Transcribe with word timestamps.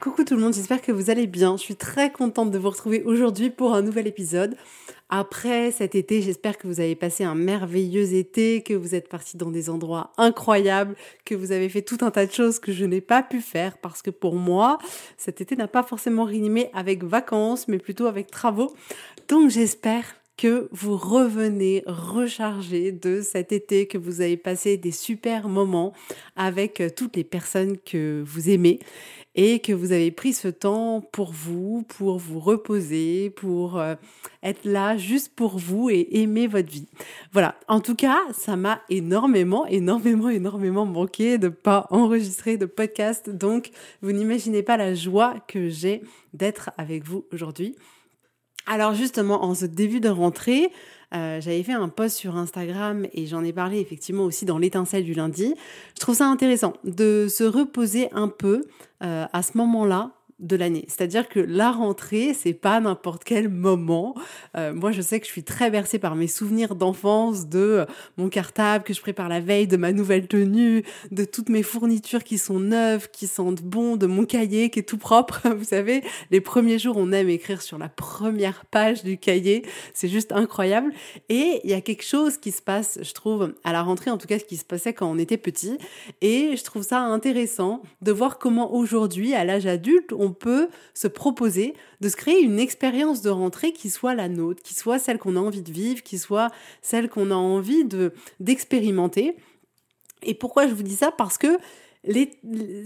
Coucou 0.00 0.24
tout 0.24 0.34
le 0.34 0.40
monde, 0.40 0.54
j'espère 0.54 0.80
que 0.80 0.92
vous 0.92 1.10
allez 1.10 1.26
bien. 1.26 1.58
Je 1.58 1.62
suis 1.62 1.76
très 1.76 2.10
contente 2.10 2.50
de 2.50 2.58
vous 2.58 2.70
retrouver 2.70 3.02
aujourd'hui 3.02 3.50
pour 3.50 3.74
un 3.74 3.82
nouvel 3.82 4.06
épisode. 4.06 4.56
Après 5.10 5.72
cet 5.72 5.94
été, 5.94 6.22
j'espère 6.22 6.56
que 6.56 6.66
vous 6.66 6.80
avez 6.80 6.94
passé 6.94 7.22
un 7.22 7.34
merveilleux 7.34 8.14
été, 8.14 8.62
que 8.62 8.72
vous 8.72 8.94
êtes 8.94 9.10
partis 9.10 9.36
dans 9.36 9.50
des 9.50 9.68
endroits 9.68 10.12
incroyables, 10.16 10.96
que 11.26 11.34
vous 11.34 11.52
avez 11.52 11.68
fait 11.68 11.82
tout 11.82 11.98
un 12.00 12.10
tas 12.10 12.24
de 12.24 12.32
choses 12.32 12.58
que 12.58 12.72
je 12.72 12.86
n'ai 12.86 13.02
pas 13.02 13.22
pu 13.22 13.42
faire 13.42 13.76
parce 13.76 14.00
que 14.00 14.08
pour 14.08 14.36
moi, 14.36 14.78
cet 15.18 15.42
été 15.42 15.54
n'a 15.54 15.68
pas 15.68 15.82
forcément 15.82 16.24
rimé 16.24 16.70
avec 16.72 17.04
vacances, 17.04 17.68
mais 17.68 17.78
plutôt 17.78 18.06
avec 18.06 18.30
travaux. 18.30 18.74
Donc 19.28 19.50
j'espère 19.50 20.19
que 20.40 20.70
vous 20.72 20.96
revenez 20.96 21.84
recharger 21.86 22.92
de 22.92 23.20
cet 23.20 23.52
été, 23.52 23.86
que 23.86 23.98
vous 23.98 24.22
avez 24.22 24.38
passé 24.38 24.78
des 24.78 24.90
super 24.90 25.50
moments 25.50 25.92
avec 26.34 26.82
toutes 26.96 27.16
les 27.16 27.24
personnes 27.24 27.76
que 27.76 28.24
vous 28.26 28.48
aimez 28.48 28.80
et 29.34 29.58
que 29.58 29.74
vous 29.74 29.92
avez 29.92 30.10
pris 30.10 30.32
ce 30.32 30.48
temps 30.48 31.02
pour 31.12 31.32
vous, 31.32 31.84
pour 31.88 32.18
vous 32.18 32.40
reposer, 32.40 33.28
pour 33.28 33.78
euh, 33.78 33.96
être 34.42 34.64
là 34.64 34.96
juste 34.96 35.34
pour 35.36 35.58
vous 35.58 35.90
et 35.90 36.08
aimer 36.22 36.46
votre 36.46 36.72
vie. 36.72 36.88
Voilà, 37.32 37.54
en 37.68 37.80
tout 37.80 37.94
cas, 37.94 38.18
ça 38.32 38.56
m'a 38.56 38.80
énormément, 38.88 39.66
énormément, 39.66 40.30
énormément 40.30 40.86
manqué 40.86 41.36
de 41.36 41.48
pas 41.48 41.86
enregistrer 41.90 42.56
de 42.56 42.64
podcast. 42.64 43.28
Donc, 43.28 43.72
vous 44.00 44.12
n'imaginez 44.12 44.62
pas 44.62 44.78
la 44.78 44.94
joie 44.94 45.34
que 45.48 45.68
j'ai 45.68 46.00
d'être 46.32 46.70
avec 46.78 47.04
vous 47.04 47.26
aujourd'hui. 47.30 47.76
Alors 48.70 48.94
justement, 48.94 49.42
en 49.44 49.56
ce 49.56 49.66
début 49.66 49.98
de 49.98 50.08
rentrée, 50.08 50.70
euh, 51.12 51.40
j'avais 51.40 51.64
fait 51.64 51.72
un 51.72 51.88
post 51.88 52.16
sur 52.16 52.36
Instagram 52.36 53.04
et 53.12 53.26
j'en 53.26 53.42
ai 53.42 53.52
parlé 53.52 53.80
effectivement 53.80 54.22
aussi 54.22 54.44
dans 54.44 54.58
l'étincelle 54.58 55.02
du 55.02 55.12
lundi. 55.12 55.56
Je 55.96 56.00
trouve 56.00 56.14
ça 56.14 56.28
intéressant 56.28 56.74
de 56.84 57.26
se 57.28 57.42
reposer 57.42 58.08
un 58.12 58.28
peu 58.28 58.62
euh, 59.02 59.26
à 59.32 59.42
ce 59.42 59.58
moment-là 59.58 60.12
de 60.40 60.56
l'année. 60.56 60.84
C'est-à-dire 60.88 61.28
que 61.28 61.38
la 61.38 61.70
rentrée, 61.70 62.34
c'est 62.34 62.54
pas 62.54 62.80
n'importe 62.80 63.24
quel 63.24 63.48
moment. 63.48 64.14
Euh, 64.56 64.72
moi, 64.72 64.90
je 64.90 65.02
sais 65.02 65.20
que 65.20 65.26
je 65.26 65.30
suis 65.30 65.44
très 65.44 65.70
bercée 65.70 65.98
par 65.98 66.16
mes 66.16 66.26
souvenirs 66.26 66.74
d'enfance, 66.74 67.48
de 67.48 67.58
euh, 67.58 67.84
mon 68.16 68.28
cartable 68.28 68.84
que 68.84 68.94
je 68.94 69.00
prépare 69.00 69.28
la 69.28 69.40
veille, 69.40 69.66
de 69.66 69.76
ma 69.76 69.92
nouvelle 69.92 70.26
tenue, 70.26 70.84
de 71.10 71.24
toutes 71.24 71.48
mes 71.50 71.62
fournitures 71.62 72.24
qui 72.24 72.38
sont 72.38 72.58
neuves, 72.58 73.08
qui 73.12 73.26
sentent 73.26 73.62
bon, 73.62 73.96
de 73.96 74.06
mon 74.06 74.24
cahier 74.24 74.70
qui 74.70 74.80
est 74.80 74.88
tout 74.88 74.98
propre. 74.98 75.48
Vous 75.56 75.64
savez, 75.64 76.02
les 76.30 76.40
premiers 76.40 76.78
jours, 76.78 76.96
on 76.96 77.12
aime 77.12 77.28
écrire 77.28 77.62
sur 77.62 77.78
la 77.78 77.88
première 77.88 78.64
page 78.64 79.04
du 79.04 79.18
cahier. 79.18 79.64
C'est 79.92 80.08
juste 80.08 80.32
incroyable. 80.32 80.92
Et 81.28 81.60
il 81.64 81.70
y 81.70 81.74
a 81.74 81.80
quelque 81.80 82.04
chose 82.04 82.38
qui 82.38 82.52
se 82.52 82.62
passe, 82.62 82.98
je 83.02 83.12
trouve, 83.12 83.54
à 83.64 83.72
la 83.72 83.82
rentrée, 83.82 84.10
en 84.10 84.18
tout 84.18 84.26
cas, 84.26 84.38
ce 84.38 84.44
qui 84.44 84.56
se 84.56 84.64
passait 84.64 84.94
quand 84.94 85.10
on 85.10 85.18
était 85.18 85.36
petit. 85.36 85.76
Et 86.22 86.56
je 86.56 86.64
trouve 86.64 86.82
ça 86.82 87.00
intéressant 87.00 87.82
de 88.00 88.12
voir 88.12 88.38
comment 88.38 88.74
aujourd'hui, 88.74 89.34
à 89.34 89.44
l'âge 89.44 89.66
adulte, 89.66 90.12
on 90.12 90.29
peut 90.32 90.68
se 90.94 91.08
proposer 91.08 91.74
de 92.00 92.08
se 92.08 92.16
créer 92.16 92.40
une 92.40 92.58
expérience 92.58 93.22
de 93.22 93.30
rentrée 93.30 93.72
qui 93.72 93.90
soit 93.90 94.14
la 94.14 94.28
nôtre, 94.28 94.62
qui 94.62 94.74
soit 94.74 94.98
celle 94.98 95.18
qu'on 95.18 95.36
a 95.36 95.40
envie 95.40 95.62
de 95.62 95.72
vivre, 95.72 96.02
qui 96.02 96.18
soit 96.18 96.50
celle 96.82 97.08
qu'on 97.08 97.30
a 97.30 97.34
envie 97.34 97.84
de 97.84 98.12
d'expérimenter. 98.38 99.36
Et 100.22 100.34
pourquoi 100.34 100.66
je 100.66 100.74
vous 100.74 100.82
dis 100.82 100.96
ça? 100.96 101.10
Parce 101.10 101.38
que 101.38 101.58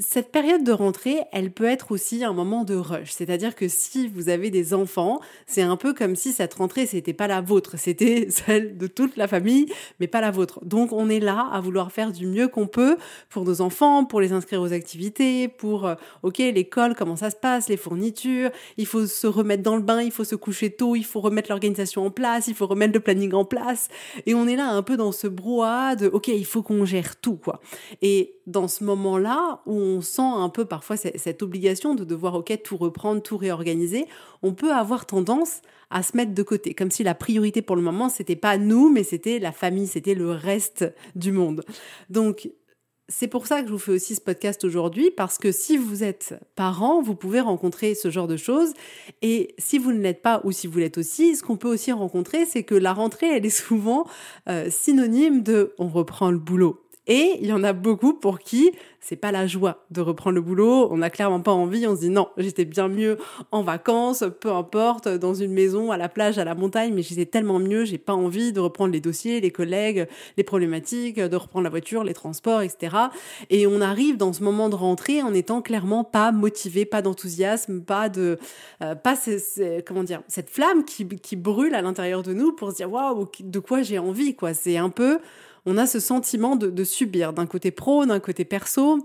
cette 0.00 0.32
période 0.32 0.64
de 0.64 0.72
rentrée, 0.72 1.20
elle 1.30 1.52
peut 1.52 1.66
être 1.66 1.92
aussi 1.92 2.24
un 2.24 2.32
moment 2.32 2.64
de 2.64 2.74
rush. 2.74 3.12
C'est-à-dire 3.12 3.54
que 3.54 3.68
si 3.68 4.08
vous 4.08 4.28
avez 4.28 4.50
des 4.50 4.74
enfants, 4.74 5.20
c'est 5.46 5.62
un 5.62 5.76
peu 5.76 5.94
comme 5.94 6.16
si 6.16 6.32
cette 6.32 6.54
rentrée, 6.54 6.86
c'était 6.86 7.12
pas 7.12 7.28
la 7.28 7.40
vôtre, 7.40 7.78
c'était 7.78 8.26
celle 8.30 8.76
de 8.76 8.88
toute 8.88 9.16
la 9.16 9.28
famille, 9.28 9.66
mais 10.00 10.08
pas 10.08 10.20
la 10.20 10.32
vôtre. 10.32 10.64
Donc 10.64 10.92
on 10.92 11.08
est 11.08 11.20
là 11.20 11.48
à 11.52 11.60
vouloir 11.60 11.92
faire 11.92 12.10
du 12.10 12.26
mieux 12.26 12.48
qu'on 12.48 12.66
peut 12.66 12.96
pour 13.30 13.44
nos 13.44 13.60
enfants, 13.60 14.04
pour 14.04 14.20
les 14.20 14.32
inscrire 14.32 14.60
aux 14.60 14.72
activités, 14.72 15.46
pour, 15.46 15.86
euh, 15.86 15.94
ok, 16.24 16.38
l'école, 16.38 16.96
comment 16.96 17.16
ça 17.16 17.30
se 17.30 17.36
passe, 17.36 17.68
les 17.68 17.76
fournitures, 17.76 18.50
il 18.78 18.86
faut 18.86 19.06
se 19.06 19.28
remettre 19.28 19.62
dans 19.62 19.76
le 19.76 19.82
bain, 19.82 20.02
il 20.02 20.10
faut 20.10 20.24
se 20.24 20.34
coucher 20.34 20.70
tôt, 20.70 20.96
il 20.96 21.04
faut 21.04 21.20
remettre 21.20 21.50
l'organisation 21.50 22.04
en 22.04 22.10
place, 22.10 22.48
il 22.48 22.54
faut 22.54 22.66
remettre 22.66 22.94
le 22.94 23.00
planning 23.00 23.32
en 23.32 23.44
place. 23.44 23.88
Et 24.26 24.34
on 24.34 24.48
est 24.48 24.56
là 24.56 24.70
un 24.70 24.82
peu 24.82 24.96
dans 24.96 25.12
ce 25.12 25.28
brouhaha 25.28 25.94
de, 25.94 26.08
ok, 26.08 26.28
il 26.28 26.46
faut 26.46 26.62
qu'on 26.62 26.84
gère 26.84 27.14
tout, 27.20 27.36
quoi. 27.36 27.60
Et 28.02 28.34
dans 28.46 28.68
ce 28.68 28.84
moment 28.84 29.18
là 29.18 29.60
où 29.66 29.74
on 29.74 30.00
sent 30.00 30.22
un 30.22 30.48
peu 30.48 30.64
parfois 30.64 30.96
cette 30.96 31.42
obligation 31.42 31.94
de 31.94 32.04
devoir, 32.04 32.34
ok, 32.34 32.60
tout 32.62 32.76
reprendre, 32.76 33.22
tout 33.22 33.36
réorganiser, 33.36 34.06
on 34.42 34.52
peut 34.52 34.72
avoir 34.72 35.06
tendance 35.06 35.60
à 35.90 36.02
se 36.02 36.16
mettre 36.16 36.34
de 36.34 36.42
côté, 36.42 36.74
comme 36.74 36.90
si 36.90 37.04
la 37.04 37.14
priorité 37.14 37.62
pour 37.62 37.76
le 37.76 37.82
moment, 37.82 38.08
c'était 38.08 38.36
pas 38.36 38.58
nous, 38.58 38.90
mais 38.90 39.04
c'était 39.04 39.38
la 39.38 39.52
famille, 39.52 39.86
c'était 39.86 40.14
le 40.14 40.30
reste 40.30 40.92
du 41.14 41.30
monde. 41.30 41.64
Donc, 42.10 42.48
c'est 43.08 43.28
pour 43.28 43.46
ça 43.46 43.60
que 43.60 43.68
je 43.68 43.72
vous 43.72 43.78
fais 43.78 43.92
aussi 43.92 44.14
ce 44.14 44.20
podcast 44.20 44.64
aujourd'hui, 44.64 45.10
parce 45.10 45.36
que 45.36 45.52
si 45.52 45.76
vous 45.76 46.02
êtes 46.02 46.34
parent, 46.56 47.02
vous 47.02 47.14
pouvez 47.14 47.40
rencontrer 47.40 47.94
ce 47.94 48.10
genre 48.10 48.26
de 48.26 48.36
choses. 48.36 48.72
Et 49.20 49.54
si 49.58 49.78
vous 49.78 49.92
ne 49.92 50.00
l'êtes 50.00 50.22
pas 50.22 50.40
ou 50.44 50.52
si 50.52 50.66
vous 50.66 50.78
l'êtes 50.78 50.96
aussi, 50.96 51.36
ce 51.36 51.42
qu'on 51.42 51.56
peut 51.56 51.68
aussi 51.68 51.92
rencontrer, 51.92 52.46
c'est 52.46 52.62
que 52.62 52.74
la 52.74 52.94
rentrée, 52.94 53.28
elle 53.28 53.44
est 53.44 53.50
souvent 53.50 54.06
euh, 54.48 54.68
synonyme 54.70 55.42
de 55.42 55.74
on 55.78 55.88
reprend 55.88 56.30
le 56.30 56.38
boulot. 56.38 56.83
Et 57.06 57.38
il 57.40 57.46
y 57.46 57.52
en 57.52 57.64
a 57.64 57.72
beaucoup 57.72 58.14
pour 58.14 58.38
qui 58.38 58.72
c'est 59.04 59.16
pas 59.16 59.32
la 59.32 59.46
joie 59.46 59.84
de 59.90 60.00
reprendre 60.00 60.36
le 60.36 60.40
boulot. 60.40 60.88
On 60.90 60.96
n'a 60.96 61.10
clairement 61.10 61.40
pas 61.40 61.52
envie. 61.52 61.86
On 61.86 61.94
se 61.94 62.00
dit 62.00 62.08
non, 62.08 62.30
j'étais 62.38 62.64
bien 62.64 62.88
mieux 62.88 63.18
en 63.52 63.62
vacances, 63.62 64.24
peu 64.40 64.50
importe, 64.50 65.08
dans 65.08 65.34
une 65.34 65.52
maison, 65.52 65.90
à 65.90 65.98
la 65.98 66.08
plage, 66.08 66.38
à 66.38 66.44
la 66.44 66.54
montagne, 66.54 66.94
mais 66.94 67.02
j'étais 67.02 67.26
tellement 67.26 67.58
mieux. 67.58 67.84
J'ai 67.84 67.98
pas 67.98 68.14
envie 68.14 68.54
de 68.54 68.60
reprendre 68.60 68.92
les 68.94 69.02
dossiers, 69.02 69.42
les 69.42 69.50
collègues, 69.50 70.08
les 70.38 70.44
problématiques, 70.44 71.20
de 71.20 71.36
reprendre 71.36 71.64
la 71.64 71.70
voiture, 71.70 72.02
les 72.02 72.14
transports, 72.14 72.62
etc. 72.62 72.96
Et 73.50 73.66
on 73.66 73.82
arrive 73.82 74.16
dans 74.16 74.32
ce 74.32 74.42
moment 74.42 74.70
de 74.70 74.74
rentrée 74.74 75.20
en 75.20 75.34
étant 75.34 75.60
clairement 75.60 76.02
pas 76.02 76.32
motivé, 76.32 76.86
pas 76.86 77.02
d'enthousiasme, 77.02 77.82
pas 77.82 78.08
de, 78.08 78.38
euh, 78.82 78.94
pas 78.94 79.16
comment 79.84 80.04
dire, 80.04 80.22
cette 80.28 80.48
flamme 80.48 80.84
qui, 80.86 81.06
qui 81.06 81.36
brûle 81.36 81.74
à 81.74 81.82
l'intérieur 81.82 82.22
de 82.22 82.32
nous 82.32 82.52
pour 82.52 82.70
se 82.70 82.76
dire 82.76 82.90
waouh, 82.90 83.28
de 83.40 83.58
quoi 83.58 83.82
j'ai 83.82 83.98
envie, 83.98 84.34
quoi. 84.34 84.54
C'est 84.54 84.78
un 84.78 84.88
peu 84.88 85.18
on 85.66 85.76
a 85.76 85.86
ce 85.86 86.00
sentiment 86.00 86.56
de, 86.56 86.84
subir 86.84 87.32
d'un 87.32 87.46
côté 87.46 87.70
pro, 87.70 88.04
d'un 88.06 88.20
côté 88.20 88.44
perso. 88.44 88.98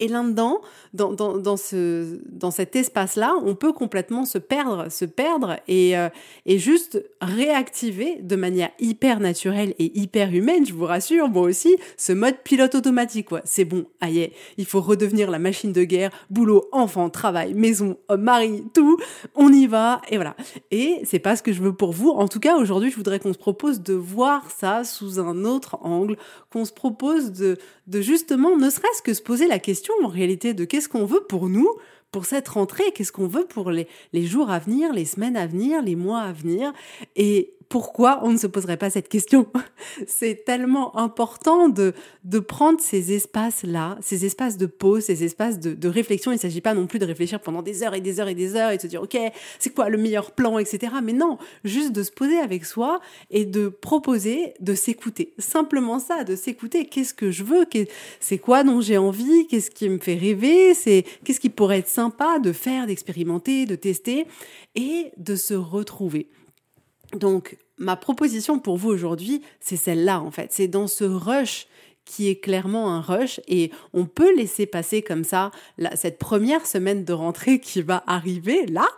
Et 0.00 0.08
là-dedans, 0.08 0.60
dans, 0.94 1.12
dans, 1.12 1.56
ce, 1.56 2.18
dans 2.26 2.50
cet 2.50 2.74
espace-là, 2.74 3.34
on 3.44 3.54
peut 3.54 3.72
complètement 3.72 4.24
se 4.24 4.38
perdre, 4.38 4.90
se 4.90 5.04
perdre 5.04 5.56
et, 5.68 5.96
euh, 5.96 6.08
et 6.46 6.58
juste 6.58 7.02
réactiver 7.20 8.18
de 8.22 8.34
manière 8.34 8.70
hyper 8.80 9.20
naturelle 9.20 9.74
et 9.78 9.98
hyper 9.98 10.34
humaine, 10.34 10.66
je 10.66 10.72
vous 10.72 10.86
rassure, 10.86 11.28
moi 11.28 11.42
aussi, 11.42 11.76
ce 11.96 12.12
mode 12.12 12.38
pilote 12.42 12.74
automatique. 12.74 13.28
C'est 13.44 13.64
bon, 13.64 13.84
aïe, 14.00 14.32
il 14.56 14.64
faut 14.64 14.80
redevenir 14.80 15.30
la 15.30 15.38
machine 15.38 15.72
de 15.72 15.84
guerre, 15.84 16.10
boulot, 16.30 16.66
enfant, 16.72 17.10
travail, 17.10 17.54
maison, 17.54 17.96
mari, 18.18 18.64
tout, 18.74 18.98
on 19.34 19.52
y 19.52 19.66
va, 19.66 20.00
et 20.08 20.16
voilà. 20.16 20.34
Et 20.70 21.00
c'est 21.04 21.18
pas 21.18 21.36
ce 21.36 21.42
que 21.42 21.52
je 21.52 21.60
veux 21.60 21.74
pour 21.74 21.92
vous. 21.92 22.08
En 22.08 22.26
tout 22.26 22.40
cas, 22.40 22.56
aujourd'hui, 22.56 22.90
je 22.90 22.96
voudrais 22.96 23.20
qu'on 23.20 23.32
se 23.32 23.38
propose 23.38 23.82
de 23.82 23.94
voir 23.94 24.50
ça 24.50 24.84
sous 24.84 25.20
un 25.20 25.44
autre 25.44 25.78
angle, 25.82 26.16
qu'on 26.50 26.64
se 26.64 26.72
propose 26.72 27.32
de, 27.32 27.58
de 27.86 28.00
justement, 28.00 28.56
ne 28.56 28.70
serait-ce 28.70 29.02
que 29.02 29.14
se 29.14 29.22
poser 29.22 29.46
la 29.46 29.58
question 29.58 29.89
en 30.02 30.08
réalité 30.08 30.54
de 30.54 30.64
qu'est-ce 30.64 30.88
qu'on 30.88 31.04
veut 31.04 31.24
pour 31.28 31.48
nous, 31.48 31.68
pour 32.12 32.24
cette 32.24 32.48
rentrée, 32.48 32.92
qu'est-ce 32.94 33.12
qu'on 33.12 33.26
veut 33.26 33.46
pour 33.46 33.70
les, 33.70 33.86
les 34.12 34.24
jours 34.24 34.50
à 34.50 34.58
venir, 34.58 34.92
les 34.92 35.04
semaines 35.04 35.36
à 35.36 35.46
venir, 35.46 35.82
les 35.82 35.96
mois 35.96 36.20
à 36.20 36.32
venir, 36.32 36.72
et 37.16 37.54
pourquoi 37.70 38.18
on 38.24 38.32
ne 38.32 38.36
se 38.36 38.48
poserait 38.48 38.76
pas 38.76 38.90
cette 38.90 39.08
question 39.08 39.46
C'est 40.08 40.44
tellement 40.44 40.98
important 40.98 41.68
de, 41.68 41.94
de 42.24 42.40
prendre 42.40 42.80
ces 42.80 43.12
espaces-là, 43.12 43.96
ces 44.02 44.26
espaces 44.26 44.58
de 44.58 44.66
pause, 44.66 45.04
ces 45.04 45.22
espaces 45.22 45.60
de, 45.60 45.88
réflexion. 45.88 46.32
Il 46.32 46.34
ne 46.34 46.40
s'agit 46.40 46.60
pas 46.60 46.74
non 46.74 46.88
plus 46.88 46.98
de 46.98 47.06
réfléchir 47.06 47.40
pendant 47.40 47.62
des 47.62 47.84
heures 47.84 47.94
et 47.94 48.00
des 48.00 48.18
heures 48.18 48.26
et 48.26 48.34
des 48.34 48.56
heures 48.56 48.72
et 48.72 48.76
de 48.76 48.82
se 48.82 48.88
dire, 48.88 49.00
OK, 49.00 49.16
c'est 49.60 49.72
quoi 49.72 49.88
le 49.88 49.98
meilleur 49.98 50.32
plan, 50.32 50.58
etc. 50.58 50.94
Mais 51.02 51.12
non, 51.12 51.38
juste 51.62 51.92
de 51.92 52.02
se 52.02 52.10
poser 52.10 52.38
avec 52.38 52.64
soi 52.64 53.00
et 53.30 53.44
de 53.44 53.68
proposer 53.68 54.52
de 54.58 54.74
s'écouter. 54.74 55.32
Simplement 55.38 56.00
ça, 56.00 56.24
de 56.24 56.34
s'écouter. 56.34 56.86
Qu'est-ce 56.86 57.14
que 57.14 57.30
je 57.30 57.44
veux? 57.44 57.66
C'est 58.18 58.38
quoi 58.38 58.64
dont 58.64 58.80
j'ai 58.80 58.98
envie? 58.98 59.46
Qu'est-ce 59.46 59.70
qui 59.70 59.88
me 59.88 59.98
fait 59.98 60.16
rêver? 60.16 60.74
C'est 60.74 61.04
Qu'est-ce 61.22 61.38
qui 61.38 61.50
pourrait 61.50 61.78
être 61.78 61.88
sympa 61.88 62.40
de 62.40 62.52
faire, 62.52 62.88
d'expérimenter, 62.88 63.64
de 63.64 63.76
tester 63.76 64.26
et 64.74 65.12
de 65.16 65.36
se 65.36 65.54
retrouver 65.54 66.26
donc, 67.16 67.56
ma 67.78 67.96
proposition 67.96 68.58
pour 68.58 68.76
vous 68.76 68.90
aujourd'hui, 68.90 69.42
c'est 69.58 69.76
celle-là 69.76 70.20
en 70.20 70.30
fait. 70.30 70.52
C'est 70.52 70.68
dans 70.68 70.86
ce 70.86 71.04
rush 71.04 71.66
qui 72.04 72.28
est 72.28 72.36
clairement 72.36 72.92
un 72.92 73.00
rush 73.00 73.40
et 73.46 73.70
on 73.92 74.04
peut 74.04 74.34
laisser 74.34 74.66
passer 74.66 75.00
comme 75.00 75.22
ça 75.22 75.52
cette 75.94 76.18
première 76.18 76.66
semaine 76.66 77.04
de 77.04 77.12
rentrée 77.12 77.60
qui 77.60 77.82
va 77.82 78.02
arriver 78.06 78.66
là, 78.66 78.88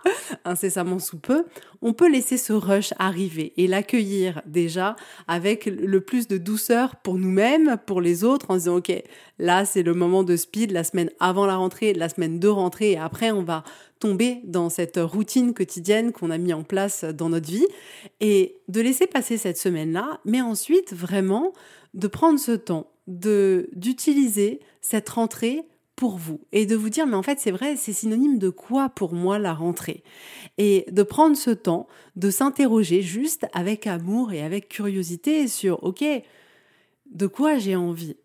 incessamment 0.46 0.98
sous 0.98 1.18
peu, 1.18 1.44
on 1.82 1.92
peut 1.92 2.10
laisser 2.10 2.38
ce 2.38 2.54
rush 2.54 2.94
arriver 2.98 3.52
et 3.58 3.66
l'accueillir 3.66 4.40
déjà 4.46 4.96
avec 5.28 5.66
le 5.66 6.00
plus 6.00 6.26
de 6.26 6.38
douceur 6.38 6.96
pour 6.96 7.18
nous-mêmes, 7.18 7.76
pour 7.86 8.00
les 8.00 8.24
autres, 8.24 8.46
en 8.50 8.56
disant, 8.56 8.76
OK, 8.76 8.92
là 9.38 9.66
c'est 9.66 9.82
le 9.82 9.92
moment 9.92 10.22
de 10.22 10.36
speed, 10.36 10.70
la 10.70 10.84
semaine 10.84 11.10
avant 11.20 11.44
la 11.44 11.56
rentrée, 11.56 11.92
la 11.92 12.08
semaine 12.08 12.38
de 12.38 12.48
rentrée, 12.48 12.92
et 12.92 12.98
après 12.98 13.30
on 13.30 13.42
va 13.42 13.62
dans 14.44 14.68
cette 14.68 14.98
routine 14.98 15.54
quotidienne 15.54 16.12
qu'on 16.12 16.30
a 16.30 16.38
mis 16.38 16.52
en 16.52 16.64
place 16.64 17.04
dans 17.04 17.28
notre 17.28 17.48
vie 17.48 17.66
et 18.20 18.56
de 18.68 18.80
laisser 18.80 19.06
passer 19.06 19.36
cette 19.36 19.58
semaine-là, 19.58 20.20
mais 20.24 20.40
ensuite 20.40 20.92
vraiment 20.92 21.52
de 21.94 22.08
prendre 22.08 22.38
ce 22.38 22.52
temps 22.52 22.88
de 23.06 23.68
d'utiliser 23.74 24.60
cette 24.80 25.08
rentrée 25.08 25.62
pour 25.96 26.16
vous 26.16 26.40
et 26.52 26.66
de 26.66 26.74
vous 26.74 26.88
dire 26.88 27.06
mais 27.06 27.16
en 27.16 27.22
fait 27.22 27.38
c'est 27.38 27.50
vrai 27.50 27.76
c'est 27.76 27.92
synonyme 27.92 28.38
de 28.38 28.48
quoi 28.48 28.88
pour 28.88 29.12
moi 29.12 29.38
la 29.38 29.54
rentrée? 29.54 30.02
Et 30.58 30.84
de 30.90 31.02
prendre 31.02 31.36
ce 31.36 31.50
temps 31.50 31.86
de 32.16 32.30
s'interroger 32.30 33.02
juste 33.02 33.46
avec 33.52 33.86
amour 33.86 34.32
et 34.32 34.42
avec 34.42 34.68
curiosité 34.68 35.48
sur 35.48 35.82
ok 35.84 36.04
de 37.10 37.26
quoi 37.26 37.58
j'ai 37.58 37.76
envie? 37.76 38.16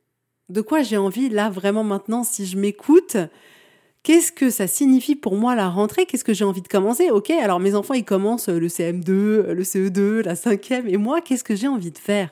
De 0.49 0.61
quoi 0.61 0.81
j'ai 0.81 0.97
envie 0.97 1.29
là 1.29 1.49
vraiment 1.49 1.83
maintenant 1.83 2.23
si 2.23 2.45
je 2.45 2.57
m'écoute? 2.57 3.17
Qu'est-ce 4.07 4.31
que 4.31 4.49
ça 4.49 4.67
signifie 4.67 5.17
pour 5.17 5.35
moi 5.35 5.53
la 5.53 5.67
rentrée? 5.67 6.05
Qu'est-ce 6.05 6.23
que 6.23 6.33
j'ai 6.33 6.45
envie 6.45 6.61
de 6.61 6.69
commencer? 6.69 7.09
Ok, 7.11 7.29
alors 7.29 7.59
mes 7.59 7.75
enfants, 7.75 7.93
ils 7.93 8.05
commencent 8.05 8.47
le 8.47 8.69
CM2, 8.69 9.51
le 9.51 9.63
CE2, 9.63 10.23
la 10.23 10.37
cinquième, 10.37 10.87
et 10.87 10.95
moi, 10.95 11.19
qu'est-ce 11.19 11.43
que 11.43 11.57
j'ai 11.57 11.67
envie 11.67 11.91
de 11.91 11.97
faire? 11.97 12.29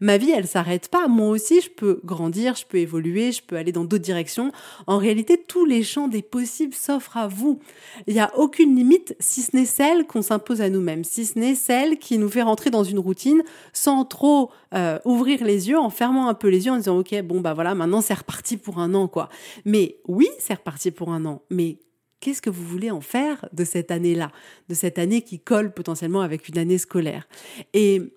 Ma 0.00 0.16
vie, 0.16 0.30
elle 0.30 0.46
s'arrête 0.46 0.88
pas. 0.88 1.08
Moi 1.08 1.28
aussi, 1.28 1.60
je 1.60 1.70
peux 1.70 2.00
grandir, 2.04 2.54
je 2.54 2.64
peux 2.66 2.78
évoluer, 2.78 3.32
je 3.32 3.42
peux 3.42 3.56
aller 3.56 3.72
dans 3.72 3.84
d'autres 3.84 4.04
directions. 4.04 4.52
En 4.86 4.98
réalité, 4.98 5.36
tous 5.36 5.64
les 5.64 5.82
champs 5.82 6.08
des 6.08 6.22
possibles 6.22 6.74
s'offrent 6.74 7.16
à 7.16 7.28
vous. 7.28 7.60
Il 8.06 8.14
n'y 8.14 8.20
a 8.20 8.36
aucune 8.38 8.76
limite, 8.76 9.16
si 9.20 9.42
ce 9.42 9.56
n'est 9.56 9.66
celle 9.66 10.06
qu'on 10.06 10.22
s'impose 10.22 10.60
à 10.60 10.70
nous-mêmes, 10.70 11.04
si 11.04 11.26
ce 11.26 11.38
n'est 11.38 11.54
celle 11.54 11.98
qui 11.98 12.18
nous 12.18 12.28
fait 12.28 12.42
rentrer 12.42 12.70
dans 12.70 12.84
une 12.84 12.98
routine 12.98 13.42
sans 13.72 14.04
trop 14.04 14.50
euh, 14.74 14.98
ouvrir 15.04 15.44
les 15.44 15.68
yeux, 15.68 15.78
en 15.78 15.90
fermant 15.90 16.28
un 16.28 16.34
peu 16.34 16.48
les 16.48 16.66
yeux, 16.66 16.72
en 16.72 16.76
disant, 16.76 16.98
OK, 16.98 17.14
bon, 17.22 17.40
bah 17.40 17.54
voilà, 17.54 17.74
maintenant 17.74 18.00
c'est 18.00 18.14
reparti 18.14 18.56
pour 18.56 18.78
un 18.78 18.94
an, 18.94 19.08
quoi. 19.08 19.28
Mais 19.64 19.98
oui, 20.06 20.28
c'est 20.38 20.54
reparti 20.54 20.90
pour 20.90 21.12
un 21.12 21.24
an. 21.24 21.42
Mais 21.50 21.78
qu'est-ce 22.20 22.42
que 22.42 22.50
vous 22.50 22.64
voulez 22.64 22.90
en 22.90 23.00
faire 23.00 23.46
de 23.52 23.64
cette 23.64 23.90
année-là, 23.90 24.30
de 24.68 24.74
cette 24.74 24.98
année 24.98 25.22
qui 25.22 25.38
colle 25.40 25.72
potentiellement 25.72 26.22
avec 26.22 26.48
une 26.48 26.58
année 26.58 26.78
scolaire? 26.78 27.28
Et 27.74 28.14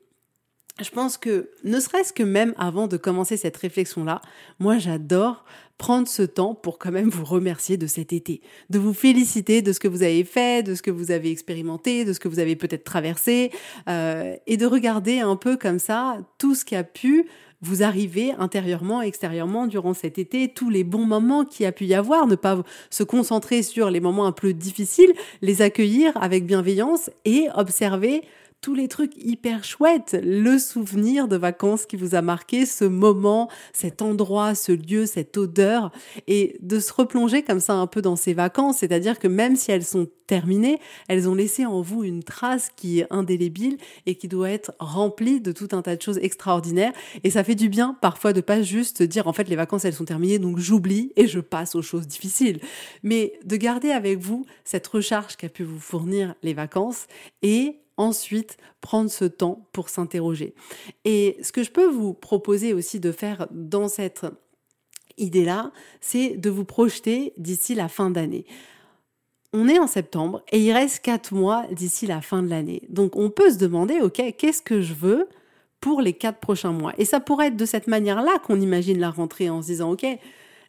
je 0.81 0.89
pense 0.89 1.17
que, 1.17 1.49
ne 1.63 1.79
serait-ce 1.79 2.13
que 2.13 2.23
même 2.23 2.53
avant 2.57 2.87
de 2.87 2.97
commencer 2.97 3.37
cette 3.37 3.57
réflexion-là, 3.57 4.21
moi 4.59 4.77
j'adore 4.77 5.43
prendre 5.77 6.07
ce 6.07 6.23
temps 6.23 6.55
pour 6.55 6.79
quand 6.79 6.91
même 6.91 7.09
vous 7.09 7.25
remercier 7.25 7.77
de 7.77 7.87
cet 7.87 8.13
été, 8.13 8.41
de 8.69 8.79
vous 8.79 8.93
féliciter 8.93 9.61
de 9.61 9.73
ce 9.73 9.79
que 9.79 9.87
vous 9.87 10.03
avez 10.03 10.23
fait, 10.23 10.63
de 10.63 10.75
ce 10.75 10.81
que 10.81 10.91
vous 10.91 11.11
avez 11.11 11.31
expérimenté, 11.31 12.05
de 12.05 12.13
ce 12.13 12.19
que 12.19 12.27
vous 12.27 12.39
avez 12.39 12.55
peut-être 12.55 12.83
traversé, 12.83 13.51
euh, 13.87 14.35
et 14.47 14.57
de 14.57 14.65
regarder 14.65 15.19
un 15.19 15.35
peu 15.35 15.57
comme 15.57 15.79
ça 15.79 16.17
tout 16.37 16.55
ce 16.55 16.65
qui 16.65 16.75
a 16.75 16.83
pu 16.83 17.27
vous 17.61 17.81
arriver 17.81 18.33
intérieurement, 18.37 19.01
extérieurement 19.01 19.65
durant 19.65 19.93
cet 19.93 20.19
été, 20.19 20.47
tous 20.47 20.69
les 20.69 20.83
bons 20.83 21.05
moments 21.05 21.43
qu'il 21.43 21.65
a 21.65 21.71
pu 21.71 21.85
y 21.85 21.95
avoir, 21.95 22.27
ne 22.27 22.35
pas 22.35 22.63
se 22.91 23.03
concentrer 23.03 23.63
sur 23.63 23.89
les 23.89 23.99
moments 23.99 24.27
un 24.27 24.31
peu 24.31 24.53
difficiles, 24.53 25.13
les 25.41 25.61
accueillir 25.63 26.15
avec 26.21 26.45
bienveillance 26.45 27.09
et 27.25 27.47
observer 27.55 28.21
tous 28.61 28.73
les 28.73 28.87
trucs 28.87 29.13
hyper 29.15 29.63
chouettes, 29.63 30.17
le 30.23 30.57
souvenir 30.57 31.27
de 31.27 31.35
vacances 31.35 31.85
qui 31.85 31.95
vous 31.95 32.15
a 32.15 32.21
marqué, 32.21 32.65
ce 32.65 32.85
moment, 32.85 33.49
cet 33.71 34.01
endroit, 34.01 34.55
ce 34.55 34.71
lieu, 34.71 35.05
cette 35.05 35.37
odeur, 35.37 35.91
et 36.27 36.57
de 36.61 36.79
se 36.79 36.91
replonger 36.91 37.43
comme 37.43 37.59
ça 37.59 37.73
un 37.73 37.87
peu 37.87 38.01
dans 38.01 38.15
ces 38.15 38.33
vacances, 38.33 38.77
c'est-à-dire 38.79 39.19
que 39.19 39.27
même 39.27 39.55
si 39.55 39.71
elles 39.71 39.85
sont 39.85 40.07
terminées, 40.25 40.79
elles 41.07 41.29
ont 41.29 41.35
laissé 41.35 41.65
en 41.65 41.81
vous 41.81 42.03
une 42.03 42.23
trace 42.23 42.69
qui 42.75 42.99
est 42.99 43.07
indélébile 43.09 43.77
et 44.05 44.15
qui 44.15 44.27
doit 44.27 44.49
être 44.49 44.73
remplie 44.79 45.39
de 45.39 45.51
tout 45.51 45.69
un 45.71 45.81
tas 45.81 45.95
de 45.95 46.01
choses 46.01 46.19
extraordinaires, 46.21 46.93
et 47.23 47.29
ça 47.29 47.43
fait 47.43 47.55
du 47.55 47.69
bien 47.69 47.95
parfois 48.01 48.33
de 48.33 48.41
pas 48.41 48.61
juste 48.61 49.01
dire 49.03 49.27
en 49.27 49.33
fait 49.33 49.47
les 49.47 49.55
vacances 49.55 49.85
elles 49.85 49.93
sont 49.93 50.05
terminées 50.05 50.39
donc 50.39 50.57
j'oublie 50.57 51.13
et 51.15 51.27
je 51.27 51.39
passe 51.39 51.75
aux 51.75 51.81
choses 51.81 52.07
difficiles, 52.07 52.59
mais 53.03 53.39
de 53.45 53.55
garder 53.55 53.91
avec 53.91 54.19
vous 54.19 54.45
cette 54.65 54.87
recharge 54.87 55.37
qu'a 55.37 55.49
pu 55.49 55.63
vous 55.63 55.79
fournir 55.79 56.35
les 56.43 56.53
vacances 56.53 57.07
et 57.41 57.77
ensuite 57.97 58.57
prendre 58.81 59.09
ce 59.09 59.25
temps 59.25 59.67
pour 59.73 59.89
s'interroger. 59.89 60.53
Et 61.03 61.37
ce 61.41 61.51
que 61.51 61.63
je 61.63 61.71
peux 61.71 61.87
vous 61.87 62.13
proposer 62.13 62.73
aussi 62.73 62.99
de 62.99 63.11
faire 63.11 63.47
dans 63.51 63.87
cette 63.87 64.25
idée-là, 65.17 65.71
c'est 65.99 66.37
de 66.37 66.49
vous 66.49 66.65
projeter 66.65 67.33
d'ici 67.37 67.75
la 67.75 67.87
fin 67.87 68.09
d'année. 68.09 68.45
On 69.53 69.67
est 69.67 69.79
en 69.79 69.87
septembre 69.87 70.43
et 70.51 70.59
il 70.59 70.71
reste 70.71 70.99
quatre 70.99 71.33
mois 71.33 71.65
d'ici 71.71 72.05
la 72.05 72.21
fin 72.21 72.43
de 72.43 72.49
l'année. 72.49 72.83
Donc 72.89 73.15
on 73.15 73.29
peut 73.29 73.49
se 73.49 73.57
demander, 73.57 74.01
OK, 74.01 74.21
qu'est-ce 74.37 74.61
que 74.61 74.81
je 74.81 74.93
veux 74.93 75.27
pour 75.79 76.01
les 76.01 76.13
quatre 76.13 76.39
prochains 76.39 76.71
mois? 76.71 76.93
Et 76.97 77.05
ça 77.05 77.19
pourrait 77.19 77.47
être 77.47 77.55
de 77.55 77.65
cette 77.65 77.87
manière-là 77.87 78.39
qu'on 78.45 78.59
imagine 78.59 78.99
la 78.99 79.09
rentrée 79.09 79.49
en 79.49 79.61
se 79.61 79.67
disant, 79.67 79.91
OK, 79.91 80.05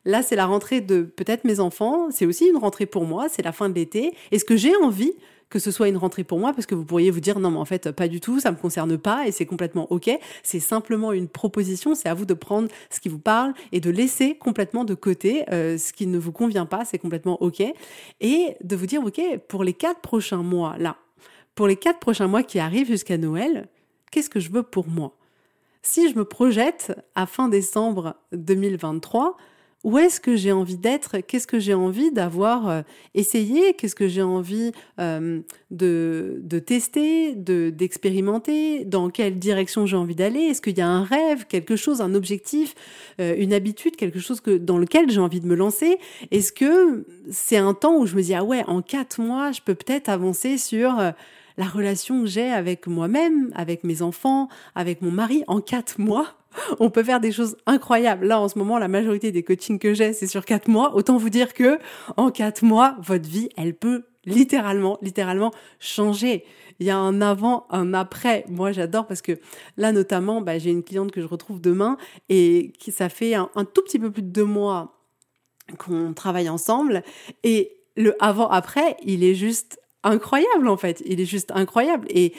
là 0.05 0.23
c'est 0.23 0.37
la 0.37 0.47
rentrée 0.47 0.81
de 0.81 1.03
peut-être 1.03 1.45
mes 1.45 1.61
enfants, 1.61 2.11
c'est 2.11 2.25
aussi 2.25 2.47
une 2.47 2.57
rentrée 2.57 2.87
pour 2.87 3.05
moi, 3.05 3.29
c'est 3.29 3.43
la 3.43 3.53
fin 3.53 3.69
de 3.69 3.75
l'été. 3.75 4.15
Est-ce 4.31 4.45
que 4.45 4.57
j'ai 4.57 4.75
envie 4.77 5.13
que 5.51 5.59
ce 5.59 5.71
soit 5.71 5.89
une 5.89 5.97
rentrée 5.97 6.25
pour 6.25 6.39
moi, 6.39 6.53
parce 6.53 6.67
que 6.67 6.75
vous 6.75 6.85
pourriez 6.85 7.11
vous 7.11 7.21
dire 7.21 7.39
non, 7.39 7.51
mais 7.51 7.59
en 7.59 7.65
fait, 7.65 7.91
pas 7.91 8.09
du 8.09 8.21
tout, 8.21 8.41
ça 8.41 8.51
me 8.51 8.57
concerne 8.57 8.99
pas 8.99 9.27
et 9.27 9.33
c'est 9.33 9.47
complètement 9.47 9.91
ok. 9.91 10.11
C'est 10.43 10.61
simplement 10.61 11.13
une 11.13 11.29
proposition, 11.29 11.95
c'est 11.95 12.09
à 12.09 12.15
vous 12.15 12.27
de 12.27 12.35
prendre 12.35 12.69
ce 12.91 13.01
qui 13.01 13.09
vous 13.09 13.19
parle 13.19 13.55
et 13.73 13.81
de 13.81 13.91
laisser 13.91 14.37
complètement 14.37 14.85
de 14.85 14.95
côté 14.95 15.45
euh, 15.51 15.79
ce 15.79 15.93
qui 15.93 16.07
ne 16.07 16.19
vous 16.19 16.33
convient 16.33 16.67
pas, 16.67 16.85
c'est 16.85 16.99
complètement 16.99 17.41
ok. 17.43 17.63
Et 18.21 18.57
de 18.63 18.77
vous 18.77 18.87
dire 18.87 19.03
ok, 19.05 19.21
pour 19.49 19.65
les 19.65 19.73
quatre 19.73 20.01
prochains 20.01 20.43
mois, 20.43 20.77
là, 20.79 20.97
pour 21.55 21.67
les 21.67 21.77
quatre 21.77 21.99
prochains 21.99 22.29
mois 22.29 22.43
qui 22.43 22.59
arrivent 22.59 22.89
jusqu'à 22.89 23.17
Noël, 23.19 23.69
qu'est-ce 24.11 24.31
que 24.31 24.41
je 24.41 24.51
veux 24.51 24.63
pour 24.63 24.87
moi? 24.87 25.15
Si 25.83 26.11
je 26.11 26.17
me 26.17 26.25
projette 26.25 26.93
à 27.15 27.27
fin 27.27 27.49
décembre 27.49 28.17
2023, 28.33 29.37
où 29.85 29.97
est-ce 29.97 30.21
que 30.21 30.35
j'ai 30.35 30.51
envie 30.51 30.77
d'être, 30.77 31.19
qu'est-ce 31.19 31.47
que 31.47 31.61
j'ai 31.61 31.75
envie 31.75 32.11
d'avoir 32.11 32.69
euh, 32.69 32.83
essayé, 33.15 33.75
qu'est-ce 33.75 33.95
que 33.95 34.09
j'ai 34.09 34.23
envie 34.23 34.73
euh, 34.99 35.41
de, 35.71 36.41
de, 36.43 36.59
tester, 36.59 37.35
de, 37.35 37.71
d'expérimenter, 37.71 38.85
dans 38.85 39.09
quelle 39.09 39.39
direction 39.39 39.87
j'ai 39.87 39.97
envie 39.97 40.17
d'aller, 40.17 40.41
est-ce 40.41 40.61
qu'il 40.61 40.77
y 40.77 40.81
a 40.81 40.89
un 40.89 41.05
rêve, 41.05 41.47
quelque 41.47 41.77
chose, 41.77 42.01
un 42.01 42.15
objectif, 42.15 42.75
euh, 43.21 43.37
une 43.39 43.53
habitude, 43.53 43.95
quelque 43.95 44.19
chose 44.19 44.41
que, 44.41 44.57
dans 44.57 44.79
lequel 44.79 45.11
j'ai 45.11 45.21
envie 45.21 45.41
de 45.41 45.47
me 45.47 45.55
lancer, 45.55 45.99
est-ce 46.33 46.53
que 46.53 47.07
c'est 47.31 47.57
un 47.57 47.75
temps 47.75 47.99
où 47.99 48.07
je 48.07 48.17
me 48.17 48.23
dis, 48.23 48.35
ah 48.35 48.43
ouais, 48.43 48.65
en 48.67 48.83
quatre 48.83 49.21
mois, 49.21 49.53
je 49.53 49.61
peux 49.61 49.77
peut-être 49.77 50.09
avancer 50.09 50.59
sur 50.59 51.01
la 51.57 51.67
relation 51.67 52.23
que 52.23 52.27
j'ai 52.27 52.51
avec 52.51 52.89
moi-même, 52.89 53.53
avec 53.55 53.85
mes 53.85 54.03
enfants, 54.03 54.49
avec 54.75 55.03
mon 55.03 55.13
mari, 55.13 55.45
en 55.47 55.61
quatre 55.61 56.01
mois? 56.01 56.38
on 56.81 56.91
peut 56.91 57.03
faire 57.03 57.21
des 57.21 57.33
choses 57.33 57.57
incroyables. 57.67 58.27
Là, 58.27 58.41
en 58.41 58.49
ce 58.49 58.59
moment, 58.59 58.79
la 58.79 58.89
majorité 58.89 59.33
des 59.33 59.43
coachings 59.43 59.79
que 59.79 59.95
j'ai, 59.95 60.13
c'est 60.13 60.27
sur 60.27 60.45
quatre 60.45 60.69
mois. 60.69 60.95
Autant 60.95 61.17
vous 61.17 61.31
dire 61.31 61.55
que 61.55 61.79
en 62.17 62.31
quatre 62.31 62.63
mois, 62.63 62.97
votre 63.01 63.29
vie, 63.29 63.49
elle 63.57 63.75
peut 63.75 64.05
littéralement, 64.25 64.99
littéralement 65.03 65.53
changer. 65.79 66.45
Il 66.81 66.87
y 66.87 66.91
a 66.91 66.97
un 66.97 67.21
avant, 67.21 67.67
un 67.71 67.95
après. 67.95 68.45
Moi, 68.49 68.73
j'adore 68.73 69.07
parce 69.07 69.23
que 69.23 69.33
là, 69.77 69.93
notamment, 69.93 70.41
bah, 70.41 70.59
j'ai 70.59 70.71
une 70.71 70.85
cliente 70.85 71.11
que 71.11 71.21
je 71.21 71.27
retrouve 71.27 71.61
demain 71.61 71.97
et 72.29 72.73
qui, 72.79 72.93
ça 72.93 73.09
fait 73.09 73.35
un, 73.35 73.51
un 73.55 73.65
tout 73.65 73.83
petit 73.83 73.99
peu 73.99 74.11
plus 74.11 74.23
de 74.23 74.29
deux 74.29 74.45
mois 74.45 74.95
qu'on 75.79 76.13
travaille 76.15 76.49
ensemble. 76.49 77.03
Et 77.43 77.73
le 77.97 78.15
avant-après, 78.23 78.97
il 79.03 79.25
est 79.25 79.35
juste 79.35 79.81
incroyable, 80.05 80.69
en 80.69 80.77
fait. 80.77 81.03
Il 81.05 81.21
est 81.21 81.27
juste 81.27 81.51
incroyable. 81.53 82.07
Et 82.11 82.33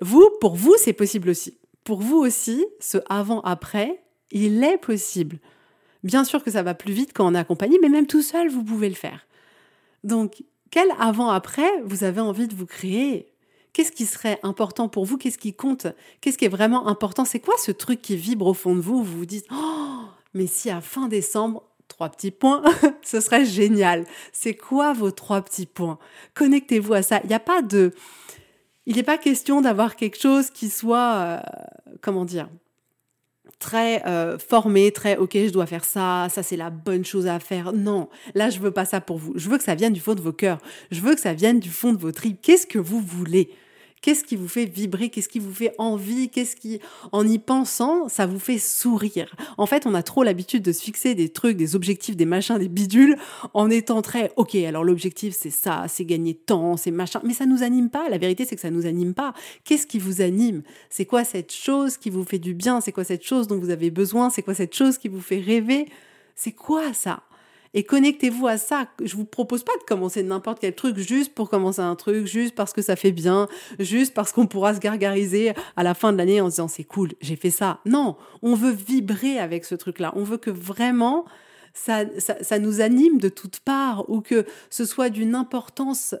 vous, 0.00 0.30
pour 0.40 0.54
vous, 0.54 0.74
c'est 0.78 0.92
possible 0.92 1.30
aussi 1.30 1.59
pour 1.84 2.00
vous 2.00 2.16
aussi, 2.16 2.64
ce 2.80 2.98
avant-après, 3.08 4.02
il 4.30 4.62
est 4.62 4.78
possible. 4.78 5.38
Bien 6.02 6.24
sûr 6.24 6.42
que 6.42 6.50
ça 6.50 6.62
va 6.62 6.74
plus 6.74 6.92
vite 6.92 7.12
quand 7.14 7.26
on 7.26 7.34
est 7.34 7.38
accompagné, 7.38 7.78
mais 7.82 7.88
même 7.88 8.06
tout 8.06 8.22
seul, 8.22 8.48
vous 8.48 8.64
pouvez 8.64 8.88
le 8.88 8.94
faire. 8.94 9.26
Donc, 10.04 10.42
quel 10.70 10.88
avant-après 10.98 11.68
vous 11.84 12.04
avez 12.04 12.20
envie 12.20 12.48
de 12.48 12.54
vous 12.54 12.66
créer? 12.66 13.32
Qu'est-ce 13.72 13.92
qui 13.92 14.06
serait 14.06 14.38
important 14.42 14.88
pour 14.88 15.04
vous? 15.04 15.18
Qu'est-ce 15.18 15.38
qui 15.38 15.54
compte? 15.54 15.86
Qu'est-ce 16.20 16.38
qui 16.38 16.44
est 16.44 16.48
vraiment 16.48 16.88
important? 16.88 17.24
C'est 17.24 17.40
quoi 17.40 17.54
ce 17.58 17.70
truc 17.70 18.02
qui 18.02 18.16
vibre 18.16 18.46
au 18.46 18.54
fond 18.54 18.74
de 18.74 18.80
vous? 18.80 19.02
Vous 19.02 19.18
vous 19.18 19.26
dites, 19.26 19.46
oh, 19.52 20.04
mais 20.34 20.46
si 20.46 20.70
à 20.70 20.80
fin 20.80 21.08
décembre, 21.08 21.62
trois 21.88 22.08
petits 22.08 22.30
points, 22.30 22.62
ce 23.02 23.20
serait 23.20 23.44
génial. 23.44 24.06
C'est 24.32 24.54
quoi 24.54 24.92
vos 24.92 25.10
trois 25.10 25.42
petits 25.42 25.66
points? 25.66 25.98
Connectez-vous 26.34 26.94
à 26.94 27.02
ça. 27.02 27.20
Il 27.24 27.28
n'y 27.28 27.34
a 27.34 27.40
pas 27.40 27.62
de... 27.62 27.92
Il 28.86 28.96
n'est 28.96 29.02
pas 29.02 29.18
question 29.18 29.60
d'avoir 29.60 29.96
quelque 29.96 30.18
chose 30.18 30.50
qui 30.50 30.68
soit, 30.70 31.14
euh, 31.14 31.38
comment 32.00 32.24
dire, 32.24 32.48
très 33.58 34.04
euh, 34.06 34.38
formé, 34.38 34.90
très 34.90 35.16
ok, 35.16 35.32
je 35.34 35.50
dois 35.50 35.66
faire 35.66 35.84
ça, 35.84 36.28
ça 36.30 36.42
c'est 36.42 36.56
la 36.56 36.70
bonne 36.70 37.04
chose 37.04 37.26
à 37.26 37.38
faire. 37.38 37.72
Non, 37.72 38.08
là 38.34 38.50
je 38.50 38.58
veux 38.58 38.70
pas 38.70 38.86
ça 38.86 39.00
pour 39.00 39.18
vous. 39.18 39.32
Je 39.36 39.48
veux 39.48 39.58
que 39.58 39.64
ça 39.64 39.74
vienne 39.74 39.92
du 39.92 40.00
fond 40.00 40.14
de 40.14 40.20
vos 40.20 40.32
cœurs. 40.32 40.58
Je 40.90 41.00
veux 41.00 41.14
que 41.14 41.20
ça 41.20 41.34
vienne 41.34 41.60
du 41.60 41.70
fond 41.70 41.92
de 41.92 41.98
vos 41.98 42.10
tripes. 42.10 42.40
Qu'est-ce 42.40 42.66
que 42.66 42.78
vous 42.78 43.00
voulez? 43.00 43.50
Qu'est-ce 44.02 44.24
qui 44.24 44.36
vous 44.36 44.48
fait 44.48 44.64
vibrer? 44.64 45.10
Qu'est-ce 45.10 45.28
qui 45.28 45.38
vous 45.38 45.52
fait 45.52 45.74
envie? 45.76 46.30
Qu'est-ce 46.30 46.56
qui, 46.56 46.80
en 47.12 47.26
y 47.26 47.38
pensant, 47.38 48.08
ça 48.08 48.26
vous 48.26 48.38
fait 48.38 48.58
sourire? 48.58 49.34
En 49.58 49.66
fait, 49.66 49.84
on 49.84 49.94
a 49.94 50.02
trop 50.02 50.22
l'habitude 50.22 50.62
de 50.62 50.72
se 50.72 50.82
fixer 50.82 51.14
des 51.14 51.28
trucs, 51.28 51.56
des 51.58 51.76
objectifs, 51.76 52.16
des 52.16 52.24
machins, 52.24 52.58
des 52.58 52.68
bidules, 52.68 53.16
en 53.52 53.68
étant 53.68 54.00
très, 54.00 54.32
ok, 54.36 54.54
alors 54.54 54.84
l'objectif 54.84 55.34
c'est 55.38 55.50
ça, 55.50 55.84
c'est 55.88 56.06
gagner 56.06 56.34
temps, 56.34 56.78
c'est 56.78 56.90
machin, 56.90 57.20
mais 57.24 57.34
ça 57.34 57.44
nous 57.44 57.62
anime 57.62 57.90
pas. 57.90 58.08
La 58.08 58.18
vérité 58.18 58.46
c'est 58.46 58.54
que 58.54 58.62
ça 58.62 58.70
nous 58.70 58.86
anime 58.86 59.12
pas. 59.12 59.34
Qu'est-ce 59.64 59.86
qui 59.86 59.98
vous 59.98 60.22
anime? 60.22 60.62
C'est 60.88 61.04
quoi 61.04 61.24
cette 61.24 61.52
chose 61.52 61.98
qui 61.98 62.08
vous 62.08 62.24
fait 62.24 62.38
du 62.38 62.54
bien? 62.54 62.80
C'est 62.80 62.92
quoi 62.92 63.04
cette 63.04 63.24
chose 63.24 63.48
dont 63.48 63.58
vous 63.58 63.70
avez 63.70 63.90
besoin? 63.90 64.30
C'est 64.30 64.42
quoi 64.42 64.54
cette 64.54 64.74
chose 64.74 64.96
qui 64.96 65.08
vous 65.08 65.20
fait 65.20 65.40
rêver? 65.40 65.86
C'est 66.34 66.52
quoi 66.52 66.94
ça? 66.94 67.22
Et 67.74 67.84
connectez-vous 67.84 68.46
à 68.46 68.56
ça. 68.56 68.86
Je 69.02 69.16
vous 69.16 69.24
propose 69.24 69.62
pas 69.62 69.76
de 69.78 69.84
commencer 69.84 70.22
n'importe 70.22 70.60
quel 70.60 70.74
truc 70.74 70.98
juste 70.98 71.34
pour 71.34 71.48
commencer 71.48 71.80
un 71.80 71.96
truc, 71.96 72.26
juste 72.26 72.54
parce 72.54 72.72
que 72.72 72.82
ça 72.82 72.96
fait 72.96 73.12
bien, 73.12 73.48
juste 73.78 74.14
parce 74.14 74.32
qu'on 74.32 74.46
pourra 74.46 74.74
se 74.74 74.80
gargariser 74.80 75.52
à 75.76 75.82
la 75.82 75.94
fin 75.94 76.12
de 76.12 76.18
l'année 76.18 76.40
en 76.40 76.46
se 76.46 76.56
disant 76.56 76.68
c'est 76.68 76.84
cool, 76.84 77.12
j'ai 77.20 77.36
fait 77.36 77.50
ça. 77.50 77.80
Non, 77.86 78.16
on 78.42 78.54
veut 78.54 78.72
vibrer 78.72 79.38
avec 79.38 79.64
ce 79.64 79.74
truc-là. 79.74 80.12
On 80.16 80.24
veut 80.24 80.38
que 80.38 80.50
vraiment 80.50 81.24
ça, 81.72 82.04
ça, 82.18 82.42
ça 82.42 82.58
nous 82.58 82.80
anime 82.80 83.18
de 83.18 83.28
toutes 83.28 83.60
parts 83.60 84.08
ou 84.08 84.20
que 84.20 84.44
ce 84.70 84.84
soit 84.84 85.08
d'une 85.08 85.34
importance 85.34 86.14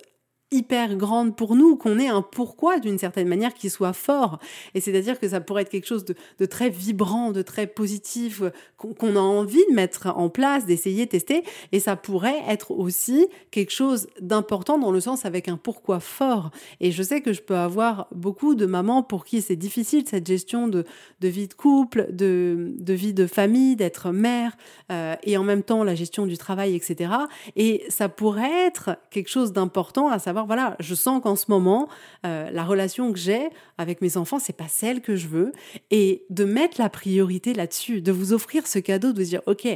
hyper 0.52 0.96
grande 0.96 1.36
pour 1.36 1.54
nous, 1.54 1.76
qu'on 1.76 1.98
ait 1.98 2.08
un 2.08 2.22
pourquoi 2.22 2.78
d'une 2.78 2.98
certaine 2.98 3.28
manière 3.28 3.54
qui 3.54 3.70
soit 3.70 3.92
fort. 3.92 4.38
Et 4.74 4.80
c'est-à-dire 4.80 5.18
que 5.18 5.28
ça 5.28 5.40
pourrait 5.40 5.62
être 5.62 5.70
quelque 5.70 5.86
chose 5.86 6.04
de, 6.04 6.46
très 6.46 6.70
vibrant, 6.70 7.30
de 7.30 7.42
très 7.42 7.66
positif, 7.66 8.42
qu'on 8.76 9.16
a 9.16 9.20
envie 9.20 9.64
de 9.68 9.74
mettre 9.74 10.08
en 10.08 10.28
place, 10.28 10.66
d'essayer, 10.66 11.06
tester. 11.06 11.44
Et 11.72 11.80
ça 11.80 11.96
pourrait 11.96 12.42
être 12.48 12.72
aussi 12.72 13.28
quelque 13.50 13.72
chose 13.72 14.08
d'important 14.20 14.78
dans 14.78 14.90
le 14.90 15.00
sens 15.00 15.24
avec 15.24 15.48
un 15.48 15.56
pourquoi 15.56 16.00
fort. 16.00 16.50
Et 16.80 16.90
je 16.90 17.02
sais 17.02 17.20
que 17.20 17.32
je 17.32 17.42
peux 17.42 17.56
avoir 17.56 18.08
beaucoup 18.12 18.54
de 18.54 18.66
mamans 18.66 19.02
pour 19.02 19.24
qui 19.24 19.42
c'est 19.42 19.56
difficile 19.56 20.04
cette 20.06 20.26
gestion 20.26 20.68
de, 20.68 20.84
vie 21.20 21.48
de 21.48 21.54
couple, 21.54 22.08
de, 22.10 22.72
de 22.78 22.92
vie 22.92 23.14
de 23.14 23.26
famille, 23.26 23.76
d'être 23.76 24.10
mère, 24.10 24.56
euh, 24.90 25.14
et 25.22 25.36
en 25.36 25.44
même 25.44 25.62
temps 25.62 25.84
la 25.84 25.94
gestion 25.94 26.26
du 26.26 26.38
travail, 26.38 26.74
etc. 26.74 27.12
Et 27.56 27.84
ça 27.88 28.08
pourrait 28.08 28.66
être 28.66 28.96
quelque 29.10 29.28
chose 29.28 29.52
d'important 29.52 30.08
à 30.08 30.18
savoir 30.18 30.39
voilà, 30.46 30.76
je 30.80 30.94
sens 30.94 31.22
qu'en 31.22 31.36
ce 31.36 31.46
moment, 31.48 31.88
euh, 32.26 32.50
la 32.50 32.64
relation 32.64 33.12
que 33.12 33.18
j'ai 33.18 33.48
avec 33.78 34.00
mes 34.00 34.16
enfants, 34.16 34.38
c'est 34.38 34.56
pas 34.56 34.68
celle 34.68 35.00
que 35.00 35.16
je 35.16 35.28
veux. 35.28 35.52
Et 35.90 36.24
de 36.30 36.44
mettre 36.44 36.80
la 36.80 36.88
priorité 36.88 37.54
là-dessus, 37.54 38.00
de 38.00 38.12
vous 38.12 38.32
offrir 38.32 38.66
ce 38.66 38.78
cadeau, 38.78 39.12
de 39.12 39.22
vous 39.22 39.28
dire, 39.28 39.42
OK, 39.46 39.68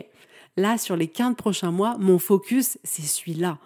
là, 0.57 0.79
sur 0.79 0.97
les 0.97 1.09
15 1.09 1.37
prochains 1.37 1.71
mois, 1.71 1.97
mon 1.99 2.19
focus, 2.19 2.79
c'est 2.85 3.03
celui-là. 3.03 3.59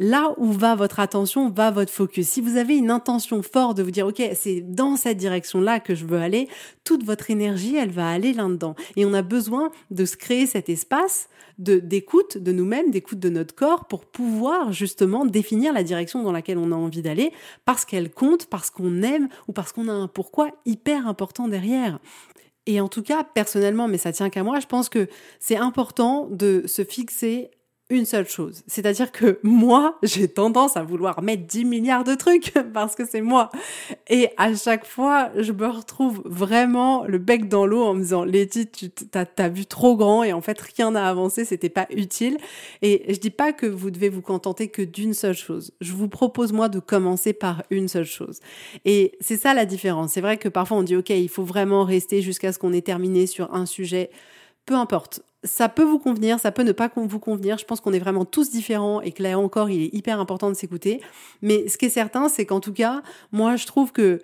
Là 0.00 0.32
où 0.36 0.52
va 0.52 0.76
votre 0.76 1.00
attention, 1.00 1.50
va 1.50 1.72
votre 1.72 1.92
focus. 1.92 2.28
Si 2.28 2.40
vous 2.40 2.56
avez 2.56 2.76
une 2.76 2.90
intention 2.90 3.42
forte 3.42 3.76
de 3.76 3.82
vous 3.82 3.90
dire, 3.90 4.06
OK, 4.06 4.22
c'est 4.34 4.60
dans 4.60 4.96
cette 4.96 5.16
direction-là 5.16 5.80
que 5.80 5.96
je 5.96 6.06
veux 6.06 6.18
aller, 6.18 6.48
toute 6.84 7.04
votre 7.04 7.32
énergie, 7.32 7.74
elle 7.74 7.90
va 7.90 8.08
aller 8.08 8.32
là-dedans. 8.32 8.76
Et 8.94 9.04
on 9.04 9.12
a 9.12 9.22
besoin 9.22 9.72
de 9.90 10.04
se 10.04 10.16
créer 10.16 10.46
cet 10.46 10.68
espace 10.68 11.28
de, 11.58 11.80
d'écoute 11.80 12.38
de 12.38 12.52
nous-mêmes, 12.52 12.92
d'écoute 12.92 13.18
de 13.18 13.28
notre 13.28 13.56
corps 13.56 13.86
pour 13.86 14.06
pouvoir 14.06 14.72
justement 14.72 15.26
définir 15.26 15.72
la 15.72 15.82
direction 15.82 16.22
dans 16.22 16.30
laquelle 16.32 16.58
on 16.58 16.70
a 16.70 16.76
envie 16.76 17.02
d'aller 17.02 17.32
parce 17.64 17.84
qu'elle 17.84 18.10
compte, 18.10 18.46
parce 18.46 18.70
qu'on 18.70 19.02
aime 19.02 19.28
ou 19.48 19.52
parce 19.52 19.72
qu'on 19.72 19.88
a 19.88 19.92
un 19.92 20.06
pourquoi 20.06 20.52
hyper 20.64 21.08
important 21.08 21.48
derrière. 21.48 21.98
Et 22.66 22.80
en 22.80 22.88
tout 22.88 23.02
cas, 23.02 23.24
personnellement, 23.24 23.88
mais 23.88 23.98
ça 23.98 24.12
tient 24.12 24.30
qu'à 24.30 24.44
moi, 24.44 24.60
je 24.60 24.66
pense 24.66 24.88
que 24.88 25.08
c'est 25.40 25.56
important 25.56 26.28
de 26.30 26.64
se 26.66 26.84
fixer 26.84 27.50
une 27.90 28.04
seule 28.04 28.28
chose. 28.28 28.62
C'est-à-dire 28.66 29.10
que 29.12 29.38
moi, 29.42 29.98
j'ai 30.02 30.28
tendance 30.28 30.76
à 30.76 30.82
vouloir 30.82 31.22
mettre 31.22 31.46
10 31.46 31.64
milliards 31.64 32.04
de 32.04 32.14
trucs 32.14 32.52
parce 32.74 32.94
que 32.94 33.06
c'est 33.06 33.22
moi. 33.22 33.50
Et 34.08 34.28
à 34.36 34.54
chaque 34.54 34.86
fois, 34.86 35.30
je 35.36 35.52
me 35.52 35.66
retrouve 35.66 36.22
vraiment 36.26 37.04
le 37.04 37.16
bec 37.16 37.48
dans 37.48 37.64
l'eau 37.64 37.82
en 37.82 37.94
me 37.94 38.02
disant, 38.02 38.24
Letty, 38.24 38.66
tu 38.66 38.90
t'as, 38.90 39.24
as 39.38 39.48
vu 39.48 39.64
trop 39.64 39.96
grand 39.96 40.22
et 40.22 40.34
en 40.34 40.42
fait, 40.42 40.60
rien 40.60 40.90
n'a 40.90 41.08
avancé, 41.08 41.46
c'était 41.46 41.70
pas 41.70 41.86
utile. 41.90 42.36
Et 42.82 43.04
je 43.08 43.18
dis 43.18 43.30
pas 43.30 43.52
que 43.52 43.66
vous 43.66 43.90
devez 43.90 44.10
vous 44.10 44.22
contenter 44.22 44.68
que 44.68 44.82
d'une 44.82 45.14
seule 45.14 45.36
chose. 45.36 45.72
Je 45.80 45.92
vous 45.92 46.08
propose, 46.08 46.52
moi, 46.52 46.68
de 46.68 46.80
commencer 46.80 47.32
par 47.32 47.62
une 47.70 47.88
seule 47.88 48.04
chose. 48.04 48.40
Et 48.84 49.12
c'est 49.20 49.38
ça 49.38 49.54
la 49.54 49.64
différence. 49.64 50.12
C'est 50.12 50.20
vrai 50.20 50.36
que 50.36 50.50
parfois 50.50 50.76
on 50.76 50.82
dit, 50.82 50.96
OK, 50.96 51.08
il 51.08 51.28
faut 51.30 51.44
vraiment 51.44 51.84
rester 51.84 52.20
jusqu'à 52.20 52.52
ce 52.52 52.58
qu'on 52.58 52.74
ait 52.74 52.82
terminé 52.82 53.26
sur 53.26 53.54
un 53.54 53.64
sujet. 53.64 54.10
Peu 54.68 54.74
importe 54.74 55.22
ça 55.44 55.68
peut 55.68 55.84
vous 55.84 55.98
convenir, 55.98 56.40
ça 56.40 56.50
peut 56.50 56.62
ne 56.62 56.72
pas 56.72 56.90
vous 56.94 57.18
convenir. 57.20 57.58
Je 57.58 57.64
pense 57.64 57.80
qu'on 57.80 57.92
est 57.92 57.98
vraiment 57.98 58.24
tous 58.24 58.50
différents 58.50 59.00
et 59.00 59.12
que 59.12 59.22
là 59.22 59.38
encore, 59.38 59.70
il 59.70 59.82
est 59.82 59.94
hyper 59.94 60.18
important 60.18 60.48
de 60.48 60.54
s'écouter. 60.54 61.00
Mais 61.42 61.68
ce 61.68 61.78
qui 61.78 61.86
est 61.86 61.90
certain, 61.90 62.28
c'est 62.28 62.44
qu'en 62.44 62.60
tout 62.60 62.72
cas, 62.72 63.02
moi, 63.30 63.56
je 63.56 63.66
trouve 63.66 63.92
que 63.92 64.20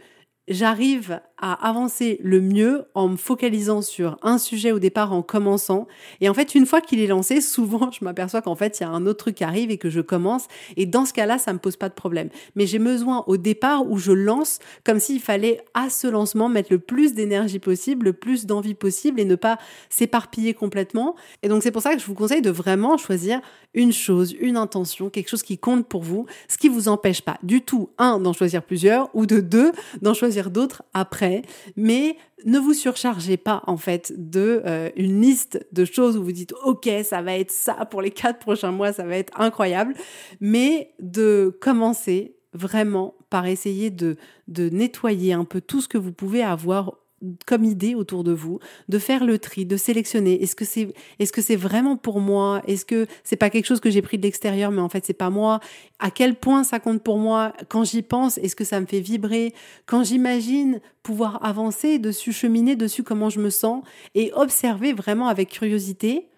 j'arrive 0.48 1.20
à 1.38 1.68
avancer 1.68 2.18
le 2.22 2.40
mieux 2.40 2.84
en 2.94 3.08
me 3.08 3.16
focalisant 3.16 3.82
sur 3.82 4.16
un 4.22 4.38
sujet 4.38 4.72
au 4.72 4.78
départ 4.78 5.12
en 5.12 5.22
commençant. 5.22 5.86
Et 6.20 6.28
en 6.28 6.34
fait, 6.34 6.54
une 6.54 6.64
fois 6.64 6.80
qu'il 6.80 7.00
est 7.00 7.06
lancé, 7.06 7.40
souvent, 7.42 7.90
je 7.90 8.04
m'aperçois 8.04 8.40
qu'en 8.40 8.54
fait, 8.54 8.78
il 8.80 8.82
y 8.82 8.86
a 8.86 8.90
un 8.90 9.06
autre 9.06 9.24
truc 9.24 9.36
qui 9.36 9.44
arrive 9.44 9.70
et 9.70 9.78
que 9.78 9.90
je 9.90 10.00
commence. 10.00 10.46
Et 10.76 10.86
dans 10.86 11.04
ce 11.04 11.12
cas-là, 11.12 11.38
ça 11.38 11.52
me 11.52 11.58
pose 11.58 11.76
pas 11.76 11.88
de 11.88 11.94
problème. 11.94 12.28
Mais 12.56 12.66
j'ai 12.66 12.78
besoin 12.78 13.24
au 13.26 13.36
départ 13.36 13.90
où 13.90 13.98
je 13.98 14.12
lance 14.12 14.58
comme 14.84 15.00
s'il 15.00 15.20
fallait 15.20 15.62
à 15.74 15.90
ce 15.90 16.06
lancement 16.06 16.48
mettre 16.48 16.72
le 16.72 16.78
plus 16.78 17.14
d'énergie 17.14 17.58
possible, 17.58 18.06
le 18.06 18.12
plus 18.12 18.46
d'envie 18.46 18.74
possible 18.74 19.20
et 19.20 19.24
ne 19.24 19.36
pas 19.36 19.58
s'éparpiller 19.90 20.54
complètement. 20.54 21.14
Et 21.42 21.48
donc, 21.48 21.62
c'est 21.62 21.72
pour 21.72 21.82
ça 21.82 21.94
que 21.94 22.00
je 22.00 22.06
vous 22.06 22.14
conseille 22.14 22.42
de 22.42 22.50
vraiment 22.50 22.96
choisir 22.96 23.40
une 23.74 23.92
chose, 23.92 24.34
une 24.38 24.56
intention, 24.56 25.10
quelque 25.10 25.28
chose 25.28 25.42
qui 25.42 25.58
compte 25.58 25.86
pour 25.86 26.02
vous, 26.02 26.26
ce 26.48 26.56
qui 26.58 26.68
vous 26.68 26.88
empêche 26.88 27.22
pas 27.22 27.38
du 27.42 27.60
tout, 27.60 27.90
un, 27.98 28.20
d'en 28.20 28.32
choisir 28.32 28.62
plusieurs 28.62 29.10
ou 29.14 29.26
de 29.26 29.40
deux, 29.40 29.72
d'en 30.00 30.14
choisir 30.14 30.33
d'autres 30.50 30.82
après. 30.92 31.42
Mais 31.76 32.16
ne 32.44 32.58
vous 32.58 32.74
surchargez 32.74 33.36
pas 33.36 33.62
en 33.66 33.76
fait 33.76 34.12
de 34.16 34.62
euh, 34.66 34.90
une 34.96 35.20
liste 35.20 35.66
de 35.72 35.84
choses 35.84 36.16
où 36.16 36.24
vous 36.24 36.32
dites 36.32 36.52
ok 36.64 36.88
ça 37.02 37.22
va 37.22 37.38
être 37.38 37.50
ça 37.50 37.86
pour 37.86 38.02
les 38.02 38.10
quatre 38.10 38.38
prochains 38.38 38.70
mois, 38.70 38.92
ça 38.92 39.04
va 39.04 39.16
être 39.16 39.38
incroyable, 39.40 39.94
mais 40.40 40.92
de 41.00 41.56
commencer 41.60 42.36
vraiment 42.52 43.14
par 43.30 43.46
essayer 43.46 43.90
de, 43.90 44.16
de 44.48 44.68
nettoyer 44.68 45.32
un 45.32 45.44
peu 45.44 45.60
tout 45.60 45.80
ce 45.80 45.88
que 45.88 45.98
vous 45.98 46.12
pouvez 46.12 46.42
avoir 46.42 46.98
comme 47.46 47.64
idée 47.64 47.94
autour 47.94 48.24
de 48.24 48.32
vous, 48.32 48.58
de 48.88 48.98
faire 48.98 49.24
le 49.24 49.38
tri, 49.38 49.66
de 49.66 49.76
sélectionner. 49.76 50.42
Est-ce 50.42 50.56
que 50.56 50.64
c'est 50.64 50.94
est-ce 51.18 51.32
que 51.32 51.42
c'est 51.42 51.56
vraiment 51.56 51.96
pour 51.96 52.20
moi? 52.20 52.62
Est-ce 52.66 52.84
que 52.84 53.06
c'est 53.22 53.36
pas 53.36 53.50
quelque 53.50 53.66
chose 53.66 53.80
que 53.80 53.90
j'ai 53.90 54.02
pris 54.02 54.18
de 54.18 54.22
l'extérieur 54.22 54.70
mais 54.70 54.80
en 54.80 54.88
fait 54.88 55.04
c'est 55.04 55.12
pas 55.12 55.30
moi? 55.30 55.60
À 55.98 56.10
quel 56.10 56.34
point 56.34 56.64
ça 56.64 56.80
compte 56.80 57.02
pour 57.02 57.18
moi? 57.18 57.52
Quand 57.68 57.84
j'y 57.84 58.02
pense, 58.02 58.38
est-ce 58.38 58.56
que 58.56 58.64
ça 58.64 58.80
me 58.80 58.86
fait 58.86 59.00
vibrer? 59.00 59.54
Quand 59.86 60.04
j'imagine 60.04 60.80
pouvoir 61.02 61.44
avancer 61.44 61.98
dessus, 61.98 62.32
cheminer 62.32 62.76
dessus 62.76 63.02
comment 63.02 63.30
je 63.30 63.40
me 63.40 63.50
sens? 63.50 63.82
Et 64.14 64.32
observer 64.34 64.92
vraiment 64.92 65.28
avec 65.28 65.50
curiosité 65.50 66.28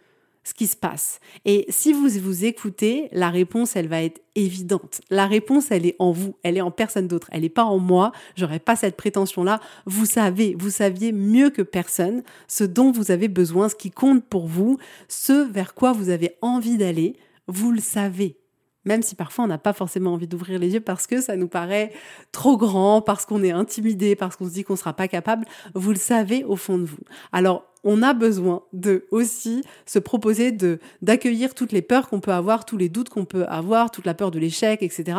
ce 0.46 0.54
qui 0.54 0.68
se 0.68 0.76
passe. 0.76 1.18
Et 1.44 1.66
si 1.70 1.92
vous 1.92 2.08
vous 2.08 2.44
écoutez, 2.44 3.08
la 3.10 3.30
réponse, 3.30 3.74
elle 3.74 3.88
va 3.88 4.04
être 4.04 4.22
évidente. 4.36 5.00
La 5.10 5.26
réponse, 5.26 5.72
elle 5.72 5.84
est 5.84 5.96
en 5.98 6.12
vous, 6.12 6.36
elle 6.44 6.56
est 6.56 6.60
en 6.60 6.70
personne 6.70 7.08
d'autre, 7.08 7.26
elle 7.32 7.40
n'est 7.40 7.48
pas 7.48 7.64
en 7.64 7.78
moi. 7.78 8.12
J'aurais 8.36 8.60
pas 8.60 8.76
cette 8.76 8.96
prétention-là. 8.96 9.58
Vous 9.86 10.06
savez, 10.06 10.54
vous 10.56 10.70
saviez 10.70 11.10
mieux 11.10 11.50
que 11.50 11.62
personne 11.62 12.22
ce 12.46 12.62
dont 12.62 12.92
vous 12.92 13.10
avez 13.10 13.26
besoin, 13.26 13.68
ce 13.68 13.74
qui 13.74 13.90
compte 13.90 14.24
pour 14.24 14.46
vous, 14.46 14.78
ce 15.08 15.50
vers 15.50 15.74
quoi 15.74 15.92
vous 15.92 16.10
avez 16.10 16.36
envie 16.42 16.76
d'aller. 16.76 17.16
Vous 17.48 17.72
le 17.72 17.80
savez 17.80 18.38
même 18.86 19.02
si 19.02 19.16
parfois 19.16 19.44
on 19.44 19.48
n'a 19.48 19.58
pas 19.58 19.72
forcément 19.72 20.14
envie 20.14 20.28
d'ouvrir 20.28 20.58
les 20.58 20.74
yeux 20.74 20.80
parce 20.80 21.06
que 21.06 21.20
ça 21.20 21.36
nous 21.36 21.48
paraît 21.48 21.92
trop 22.32 22.56
grand, 22.56 23.02
parce 23.02 23.26
qu'on 23.26 23.42
est 23.42 23.50
intimidé, 23.50 24.14
parce 24.14 24.36
qu'on 24.36 24.46
se 24.46 24.52
dit 24.52 24.62
qu'on 24.62 24.74
ne 24.74 24.78
sera 24.78 24.94
pas 24.94 25.08
capable, 25.08 25.44
vous 25.74 25.90
le 25.90 25.96
savez 25.96 26.44
au 26.44 26.54
fond 26.56 26.78
de 26.78 26.84
vous. 26.84 27.02
Alors, 27.32 27.64
on 27.86 28.02
a 28.02 28.12
besoin 28.12 28.64
de 28.72 29.06
aussi 29.10 29.62
se 29.86 29.98
proposer 29.98 30.52
de 30.52 30.80
d'accueillir 31.00 31.54
toutes 31.54 31.72
les 31.72 31.82
peurs 31.82 32.08
qu'on 32.08 32.20
peut 32.20 32.32
avoir, 32.32 32.66
tous 32.66 32.76
les 32.76 32.88
doutes 32.88 33.08
qu'on 33.08 33.24
peut 33.24 33.46
avoir, 33.46 33.90
toute 33.90 34.04
la 34.04 34.12
peur 34.12 34.30
de 34.30 34.38
l'échec, 34.38 34.82
etc. 34.82 35.18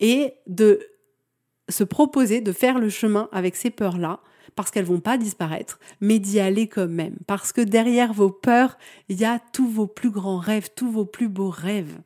Et 0.00 0.34
de 0.46 0.80
se 1.70 1.84
proposer 1.84 2.40
de 2.40 2.52
faire 2.52 2.78
le 2.78 2.90
chemin 2.90 3.28
avec 3.30 3.54
ces 3.54 3.70
peurs-là, 3.70 4.20
parce 4.56 4.70
qu'elles 4.70 4.84
vont 4.84 5.00
pas 5.00 5.16
disparaître, 5.16 5.78
mais 6.00 6.18
d'y 6.18 6.40
aller 6.40 6.66
quand 6.66 6.88
même. 6.88 7.16
Parce 7.26 7.52
que 7.52 7.60
derrière 7.60 8.12
vos 8.12 8.30
peurs, 8.30 8.76
il 9.08 9.20
y 9.20 9.24
a 9.24 9.40
tous 9.52 9.68
vos 9.68 9.86
plus 9.86 10.10
grands 10.10 10.38
rêves, 10.38 10.70
tous 10.74 10.90
vos 10.90 11.04
plus 11.04 11.28
beaux 11.28 11.50
rêves. 11.50 12.00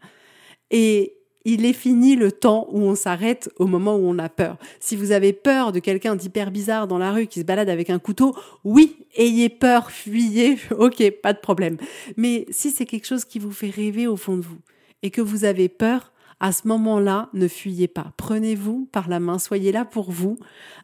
Et 0.70 1.16
il 1.44 1.64
est 1.64 1.72
fini 1.72 2.16
le 2.16 2.32
temps 2.32 2.66
où 2.70 2.80
on 2.80 2.94
s'arrête 2.94 3.50
au 3.58 3.66
moment 3.66 3.96
où 3.96 4.06
on 4.06 4.18
a 4.18 4.28
peur. 4.28 4.56
Si 4.80 4.96
vous 4.96 5.12
avez 5.12 5.32
peur 5.32 5.72
de 5.72 5.78
quelqu'un 5.78 6.16
d'hyper 6.16 6.50
bizarre 6.50 6.86
dans 6.86 6.98
la 6.98 7.12
rue 7.12 7.26
qui 7.26 7.40
se 7.40 7.44
balade 7.44 7.68
avec 7.68 7.90
un 7.90 7.98
couteau, 7.98 8.34
oui, 8.64 8.96
ayez 9.16 9.48
peur, 9.48 9.90
fuyez, 9.90 10.58
ok, 10.78 11.10
pas 11.22 11.32
de 11.32 11.40
problème. 11.40 11.76
Mais 12.16 12.46
si 12.50 12.70
c'est 12.70 12.86
quelque 12.86 13.06
chose 13.06 13.24
qui 13.24 13.38
vous 13.38 13.52
fait 13.52 13.70
rêver 13.70 14.06
au 14.06 14.16
fond 14.16 14.36
de 14.36 14.42
vous 14.42 14.58
et 15.02 15.10
que 15.10 15.20
vous 15.20 15.44
avez 15.44 15.68
peur, 15.68 16.12
à 16.38 16.50
ce 16.50 16.66
moment-là, 16.66 17.28
ne 17.34 17.46
fuyez 17.46 17.86
pas. 17.86 18.12
Prenez-vous 18.16 18.88
par 18.90 19.08
la 19.08 19.20
main, 19.20 19.38
soyez 19.38 19.70
là 19.70 19.84
pour 19.84 20.10
vous. 20.10 20.38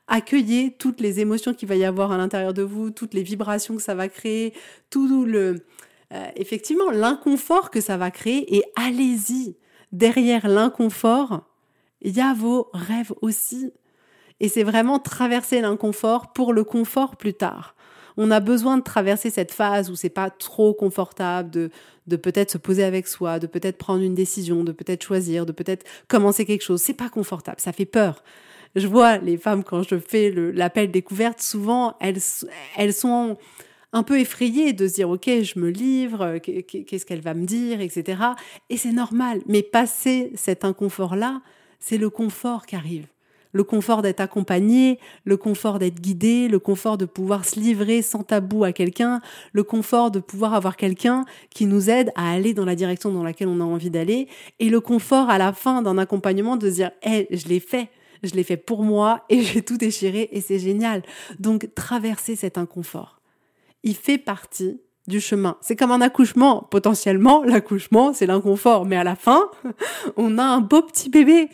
Accueillez 0.06 0.76
toutes 0.78 1.00
les 1.00 1.18
émotions 1.18 1.52
qu'il 1.52 1.68
va 1.68 1.74
y 1.74 1.84
avoir 1.84 2.12
à 2.12 2.16
l'intérieur 2.16 2.54
de 2.54 2.62
vous, 2.62 2.90
toutes 2.90 3.12
les 3.12 3.24
vibrations 3.24 3.74
que 3.74 3.82
ça 3.82 3.96
va 3.96 4.08
créer, 4.08 4.54
tout 4.88 5.24
le, 5.24 5.64
euh, 6.14 6.26
effectivement, 6.36 6.90
l'inconfort 6.92 7.70
que 7.70 7.80
ça 7.80 7.96
va 7.96 8.12
créer 8.12 8.56
et 8.56 8.62
allez-y 8.76 9.56
derrière 9.92 10.48
l'inconfort, 10.48 11.42
il 12.00 12.16
y 12.16 12.20
a 12.20 12.34
vos 12.34 12.68
rêves 12.72 13.12
aussi. 13.22 13.72
Et 14.40 14.48
c'est 14.48 14.62
vraiment 14.62 14.98
traverser 14.98 15.60
l'inconfort 15.60 16.32
pour 16.32 16.52
le 16.52 16.64
confort 16.64 17.16
plus 17.16 17.34
tard. 17.34 17.74
On 18.16 18.30
a 18.30 18.40
besoin 18.40 18.78
de 18.78 18.82
traverser 18.82 19.30
cette 19.30 19.52
phase 19.52 19.90
où 19.90 19.96
c'est 19.96 20.08
pas 20.08 20.30
trop 20.30 20.74
confortable 20.74 21.50
de, 21.50 21.70
de 22.08 22.16
peut-être 22.16 22.50
se 22.50 22.58
poser 22.58 22.82
avec 22.82 23.06
soi, 23.06 23.38
de 23.38 23.46
peut-être 23.46 23.78
prendre 23.78 24.02
une 24.02 24.14
décision, 24.14 24.64
de 24.64 24.72
peut-être 24.72 25.04
choisir, 25.04 25.46
de 25.46 25.52
peut-être 25.52 25.86
commencer 26.08 26.44
quelque 26.44 26.64
chose. 26.64 26.82
C'est 26.82 26.94
pas 26.94 27.08
confortable, 27.08 27.60
ça 27.60 27.72
fait 27.72 27.86
peur. 27.86 28.24
Je 28.74 28.86
vois 28.86 29.18
les 29.18 29.36
femmes 29.36 29.64
quand 29.64 29.82
je 29.82 29.98
fais 29.98 30.30
l'appel 30.30 30.90
découverte, 30.90 31.40
souvent 31.40 31.96
elles, 32.00 32.18
elles 32.76 32.92
sont 32.92 33.38
un 33.92 34.02
peu 34.02 34.20
effrayée 34.20 34.72
de 34.72 34.86
se 34.86 34.94
dire 34.94 35.10
ok 35.10 35.24
je 35.26 35.58
me 35.58 35.70
livre 35.70 36.22
euh, 36.22 36.38
qu'est-ce 36.38 37.06
qu'elle 37.06 37.20
va 37.20 37.34
me 37.34 37.46
dire 37.46 37.80
etc 37.80 38.22
et 38.70 38.76
c'est 38.76 38.92
normal. 38.92 39.40
Mais 39.46 39.62
passer 39.62 40.32
cet 40.34 40.64
inconfort 40.64 41.16
là 41.16 41.40
c'est 41.78 41.98
le 41.98 42.10
confort 42.10 42.66
qui 42.66 42.76
arrive. 42.76 43.06
Le 43.52 43.64
confort 43.64 44.02
d'être 44.02 44.20
accompagné, 44.20 44.98
le 45.24 45.36
confort 45.36 45.78
d'être 45.78 46.00
guidé, 46.00 46.48
le 46.48 46.58
confort 46.58 46.98
de 46.98 47.06
pouvoir 47.06 47.46
se 47.46 47.58
livrer 47.58 48.02
sans 48.02 48.22
tabou 48.22 48.62
à 48.64 48.72
quelqu'un, 48.72 49.20
le 49.52 49.62
confort 49.64 50.10
de 50.10 50.20
pouvoir 50.20 50.52
avoir 50.52 50.76
quelqu'un 50.76 51.24
qui 51.50 51.64
nous 51.64 51.88
aide 51.88 52.10
à 52.14 52.30
aller 52.30 52.52
dans 52.52 52.66
la 52.66 52.74
direction 52.74 53.10
dans 53.10 53.22
laquelle 53.22 53.48
on 53.48 53.60
a 53.60 53.64
envie 53.64 53.90
d'aller, 53.90 54.28
et 54.58 54.68
le 54.68 54.80
confort 54.80 55.30
à 55.30 55.38
la 55.38 55.54
fin 55.54 55.80
d'un 55.80 55.96
accompagnement 55.96 56.56
de 56.56 56.68
se 56.68 56.74
dire, 56.74 56.90
hé, 57.02 57.26
je 57.30 57.48
l'ai 57.48 57.60
fait, 57.60 57.88
je 58.22 58.34
l'ai 58.34 58.44
fait 58.44 58.58
pour 58.58 58.82
moi 58.82 59.24
et 59.30 59.40
j'ai 59.42 59.62
tout 59.62 59.78
déchiré 59.78 60.28
et 60.32 60.40
c'est 60.42 60.58
génial. 60.58 61.02
Donc 61.38 61.74
traverser 61.74 62.36
cet 62.36 62.58
inconfort 62.58 63.17
il 63.82 63.94
fait 63.94 64.18
partie 64.18 64.80
du 65.06 65.20
chemin. 65.20 65.56
C'est 65.60 65.74
comme 65.74 65.90
un 65.90 66.00
accouchement. 66.00 66.68
Potentiellement, 66.70 67.42
l'accouchement, 67.42 68.12
c'est 68.12 68.26
l'inconfort. 68.26 68.84
Mais 68.84 68.96
à 68.96 69.04
la 69.04 69.16
fin, 69.16 69.50
on 70.16 70.38
a 70.38 70.44
un 70.44 70.60
beau 70.60 70.82
petit 70.82 71.08
bébé. 71.08 71.48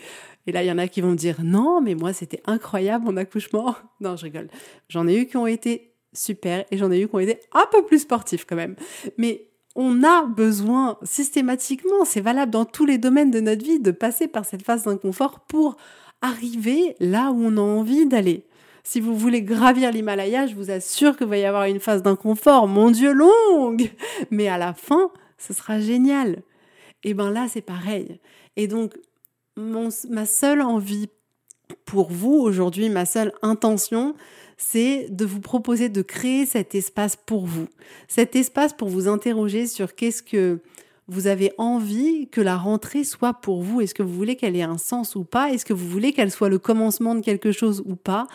Et 0.46 0.52
là, 0.52 0.62
il 0.62 0.66
y 0.66 0.72
en 0.72 0.78
a 0.78 0.88
qui 0.88 1.00
vont 1.00 1.12
me 1.12 1.16
dire, 1.16 1.36
non, 1.42 1.80
mais 1.80 1.94
moi, 1.94 2.12
c'était 2.12 2.42
incroyable, 2.44 3.06
mon 3.06 3.16
accouchement. 3.16 3.74
Non, 4.00 4.16
je 4.16 4.24
rigole. 4.24 4.48
J'en 4.88 5.06
ai 5.06 5.16
eu 5.16 5.26
qui 5.26 5.36
ont 5.36 5.46
été 5.46 5.94
super 6.12 6.64
et 6.70 6.76
j'en 6.76 6.90
ai 6.90 7.00
eu 7.00 7.08
qui 7.08 7.14
ont 7.14 7.20
été 7.20 7.40
un 7.52 7.66
peu 7.70 7.84
plus 7.84 8.00
sportifs 8.00 8.44
quand 8.44 8.56
même. 8.56 8.76
Mais 9.16 9.48
on 9.76 10.04
a 10.04 10.26
besoin 10.26 10.98
systématiquement, 11.02 12.04
c'est 12.04 12.20
valable 12.20 12.52
dans 12.52 12.64
tous 12.64 12.84
les 12.84 12.98
domaines 12.98 13.30
de 13.30 13.40
notre 13.40 13.64
vie, 13.64 13.80
de 13.80 13.90
passer 13.90 14.28
par 14.28 14.44
cette 14.44 14.62
phase 14.62 14.84
d'inconfort 14.84 15.40
pour 15.48 15.76
arriver 16.20 16.96
là 17.00 17.30
où 17.30 17.44
on 17.44 17.56
a 17.56 17.60
envie 17.60 18.06
d'aller. 18.06 18.46
Si 18.86 19.00
vous 19.00 19.16
voulez 19.16 19.42
gravir 19.42 19.90
l'Himalaya, 19.90 20.46
je 20.46 20.54
vous 20.54 20.70
assure 20.70 21.16
qu'il 21.16 21.26
va 21.26 21.38
y 21.38 21.44
avoir 21.46 21.64
une 21.64 21.80
phase 21.80 22.02
d'inconfort, 22.02 22.68
mon 22.68 22.90
Dieu, 22.90 23.12
longue. 23.12 23.90
Mais 24.30 24.48
à 24.48 24.58
la 24.58 24.74
fin, 24.74 25.10
ce 25.38 25.54
sera 25.54 25.80
génial. 25.80 26.42
Et 27.02 27.14
ben 27.14 27.30
là, 27.30 27.46
c'est 27.50 27.62
pareil. 27.62 28.20
Et 28.56 28.68
donc, 28.68 28.94
ma 29.56 30.26
seule 30.26 30.60
envie 30.60 31.08
pour 31.86 32.10
vous 32.10 32.34
aujourd'hui, 32.34 32.90
ma 32.90 33.06
seule 33.06 33.32
intention, 33.40 34.14
c'est 34.58 35.08
de 35.10 35.24
vous 35.24 35.40
proposer 35.40 35.88
de 35.88 36.02
créer 36.02 36.44
cet 36.44 36.74
espace 36.74 37.16
pour 37.16 37.46
vous. 37.46 37.66
Cet 38.06 38.36
espace 38.36 38.74
pour 38.74 38.88
vous 38.88 39.08
interroger 39.08 39.66
sur 39.66 39.94
qu'est-ce 39.94 40.22
que 40.22 40.60
vous 41.08 41.26
avez 41.26 41.52
envie 41.58 42.28
que 42.28 42.40
la 42.40 42.56
rentrée 42.56 43.04
soit 43.04 43.34
pour 43.34 43.62
vous? 43.62 43.80
Est-ce 43.80 43.94
que 43.94 44.02
vous 44.02 44.14
voulez 44.14 44.36
qu'elle 44.36 44.56
ait 44.56 44.62
un 44.62 44.78
sens 44.78 45.16
ou 45.16 45.24
pas? 45.24 45.50
Est-ce 45.50 45.64
que 45.64 45.72
vous 45.72 45.88
voulez 45.88 46.12
qu'elle 46.12 46.30
soit 46.30 46.48
le 46.48 46.58
commencement 46.58 47.14
de 47.14 47.20
quelque 47.20 47.52
chose 47.52 47.82
ou 47.86 47.96
pas? 47.96 48.26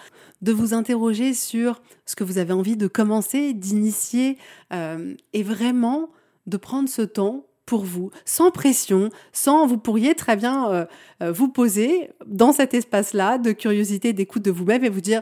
De 0.41 0.51
vous 0.51 0.73
interroger 0.73 1.33
sur 1.33 1.81
ce 2.05 2.15
que 2.15 2.23
vous 2.23 2.37
avez 2.37 2.53
envie 2.53 2.77
de 2.77 2.87
commencer, 2.87 3.53
d'initier, 3.53 4.37
euh, 4.73 5.15
et 5.33 5.43
vraiment 5.43 6.09
de 6.47 6.57
prendre 6.57 6.89
ce 6.89 7.01
temps 7.01 7.45
pour 7.65 7.83
vous, 7.83 8.09
sans 8.25 8.49
pression, 8.49 9.09
sans 9.31 9.67
vous 9.67 9.77
pourriez 9.77 10.15
très 10.15 10.35
bien 10.35 10.71
euh, 10.71 10.85
euh, 11.21 11.31
vous 11.31 11.49
poser 11.49 12.09
dans 12.25 12.51
cet 12.51 12.73
espace-là 12.73 13.37
de 13.37 13.51
curiosité, 13.51 14.11
d'écoute 14.11 14.41
de 14.41 14.49
vous-même 14.49 14.83
et 14.83 14.89
vous 14.89 15.01
dire 15.01 15.21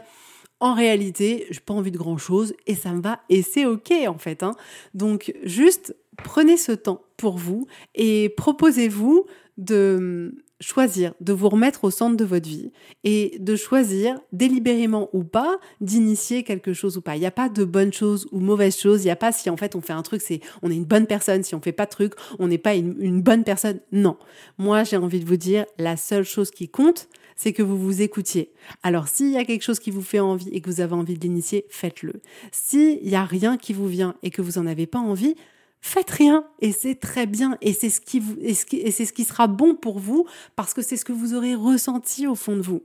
en 0.60 0.74
réalité, 0.74 1.46
j'ai 1.50 1.60
pas 1.60 1.74
envie 1.74 1.92
de 1.92 1.98
grand 1.98 2.18
chose 2.18 2.54
et 2.66 2.74
ça 2.74 2.92
me 2.92 3.02
va 3.02 3.20
et 3.30 3.42
c'est 3.42 3.66
ok 3.66 3.92
en 4.08 4.18
fait. 4.18 4.44
Hein. 4.44 4.56
Donc 4.94 5.34
juste 5.44 5.96
prenez 6.24 6.58
ce 6.58 6.72
temps 6.72 7.02
pour 7.18 7.38
vous 7.38 7.68
et 7.96 8.30
proposez-vous 8.30 9.26
de 9.58 10.36
choisir, 10.60 11.14
de 11.22 11.34
vous 11.34 11.50
remettre 11.50 11.84
au 11.84 11.92
centre 11.92 12.18
de 12.18 12.26
votre 12.26 12.48
vie 12.48 12.72
et 13.04 13.38
de 13.40 13.56
choisir 13.56 14.20
délibérément 14.32 15.10
ou 15.14 15.24
pas 15.24 15.60
d'initier 15.82 16.44
quelque 16.44 16.74
chose 16.74 16.98
ou 16.98 17.02
pas. 17.02 17.16
Il 17.16 17.20
n'y 17.20 17.28
a 17.28 17.32
pas 17.32 17.50
de 17.50 17.64
bonne 17.64 17.94
chose 17.94 18.28
ou 18.32 18.40
mauvaise 18.40 18.78
chose. 18.78 19.04
Il 19.04 19.06
n'y 19.06 19.12
a 19.12 19.16
pas 19.16 19.32
si 19.32 19.50
en 19.50 19.58
fait 19.58 19.76
on 19.76 19.82
fait 19.82 19.94
un 19.94 20.02
truc, 20.02 20.22
c'est 20.22 20.42
on 20.64 20.72
est 20.72 20.76
une 20.76 20.86
bonne 20.86 21.06
personne. 21.06 21.44
Si 21.44 21.54
on 21.54 21.62
fait 21.62 21.72
pas 21.72 21.86
de 21.86 21.92
truc, 21.92 22.14
on 22.40 22.48
n'est 22.48 22.58
pas 22.58 22.76
une, 22.76 22.96
une 23.00 23.22
bonne 23.22 23.44
personne. 23.44 23.80
Non. 23.92 24.18
Moi, 24.58 24.84
j'ai 24.84 24.98
envie 24.98 25.20
de 25.20 25.26
vous 25.26 25.38
dire, 25.38 25.66
la 25.78 25.96
seule 25.96 26.24
chose 26.24 26.50
qui 26.50 26.70
compte, 26.70 27.08
c'est 27.36 27.54
que 27.54 27.62
vous 27.62 27.78
vous 27.78 28.02
écoutiez. 28.02 28.52
Alors 28.84 29.08
s'il 29.08 29.32
y 29.32 29.38
a 29.38 29.46
quelque 29.46 29.64
chose 29.64 29.80
qui 29.80 29.92
vous 29.92 30.02
fait 30.02 30.20
envie 30.20 30.50
et 30.50 30.60
que 30.60 30.70
vous 30.70 30.82
avez 30.82 30.94
envie 30.94 31.14
de 31.14 31.22
l'initier, 31.22 31.66
faites-le. 31.70 32.22
S'il 32.52 33.08
y 33.08 33.16
a 33.16 33.24
rien 33.24 33.58
qui 33.58 33.74
vous 33.74 33.88
vient 33.88 34.16
et 34.24 34.32
que 34.32 34.42
vous 34.42 34.58
en 34.58 34.66
avez 34.66 34.88
pas 34.88 35.00
envie, 35.00 35.36
faites 35.82 36.10
rien 36.10 36.46
et 36.60 36.72
c'est 36.72 36.96
très 36.96 37.26
bien 37.26 37.58
et 37.62 37.74
c'est 37.74 37.90
ce 37.90 38.02
qui 38.02 38.22
c'est 38.52 39.06
ce 39.06 39.14
qui 39.14 39.24
sera 39.24 39.48
bon 39.48 39.76
pour 39.76 40.00
vous 40.00 40.26
parce 40.56 40.74
que 40.74 40.82
c'est 40.82 40.98
ce 40.98 41.06
que 41.06 41.14
vous 41.14 41.34
aurez 41.34 41.56
ressenti 41.56 42.28
au 42.28 42.36
fond 42.36 42.56
de 42.56 42.62
vous. 42.62 42.84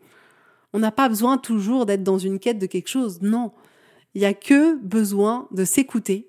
On 0.72 0.78
n'a 0.78 0.92
pas 0.92 1.09
besoin 1.09 1.38
toujours 1.38 1.87
d'être 1.87 2.02
dans 2.02 2.18
une 2.18 2.38
quête 2.38 2.59
de 2.59 2.66
quelque 2.66 2.88
chose, 2.88 3.20
non. 3.20 3.52
Il 4.14 4.22
y 4.22 4.24
a 4.24 4.35
que 4.35 4.76
besoin 4.76 5.48
de 5.50 5.64
s'écouter 5.64 6.28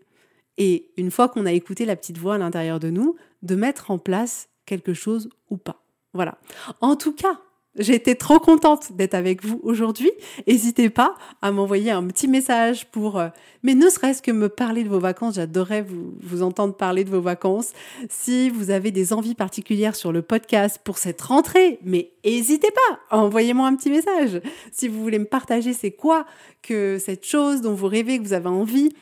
et 0.58 0.92
une 0.98 1.12
fois 1.12 1.30
qu'on 1.30 1.46
a 1.46 1.52
écouté 1.52 1.86
la 1.86 1.96
petite 1.96 2.18
voix 2.18 2.36
à 2.36 2.38
l'intérieur 2.38 2.80
de 2.80 2.90
nous, 2.90 3.16
de 3.42 3.56
mettre 3.56 3.92
en 3.92 3.98
place 3.98 4.50
quelque 4.66 4.94
chose 4.94 5.30
ou 5.50 5.58
pas. 5.58 5.84
Voilà. 6.14 6.38
En 6.82 6.96
tout 6.96 7.14
cas, 7.14 7.40
j'ai 7.78 7.96
été 7.96 8.16
trop 8.16 8.40
contente 8.40 8.94
d'être 8.94 9.16
avec 9.16 9.44
vous 9.44 9.60
aujourd'hui. 9.64 10.12
N'hésitez 10.48 10.90
pas 10.90 11.16
à 11.42 11.52
m'envoyer 11.52 11.92
un 11.92 12.06
petit 12.06 12.28
message 12.28 12.86
pour, 12.92 13.20
euh, 13.20 13.30
mais 13.64 13.74
ne 13.74 13.90
serait-ce 13.90 14.22
que 14.22 14.32
me 14.32 14.48
parler 14.48 14.84
de 14.84 14.90
vos 14.90 15.00
vacances. 15.00 15.36
J'adorerais 15.36 15.82
vous, 15.82 16.14
vous 16.22 16.44
entendre 16.44 16.76
parler 16.76 17.04
de 17.04 17.10
vos 17.10 17.22
vacances. 17.22 17.72
Si 18.10 18.50
vous 18.50 18.70
avez 18.70 18.92
des 18.92 19.12
envies 19.12 19.36
particulières 19.36 19.96
sur 19.96 20.12
le 20.12 20.22
podcast 20.22 20.80
pour 20.84 21.00
cette 21.00 21.22
rentrée, 21.22 21.80
mais 21.84 22.12
n'hésitez 22.24 22.72
pas, 22.72 23.18
envoyez-moi 23.18 23.68
un 23.68 23.76
petit 23.76 23.90
message. 23.90 24.42
Si 24.72 24.88
vous 24.88 25.02
voulez 25.02 25.20
me 25.20 25.26
partager 25.26 25.74
c'est 25.74 25.92
quoi 25.92 26.26
que 26.62 27.00
cette 27.00 27.26
chose 27.26 27.62
dont 27.62 27.74
vous 27.74 27.88
rêvez, 27.88 28.20
que 28.20 28.24
vous 28.24 28.34
avez 28.34 28.50
envie 28.50 28.94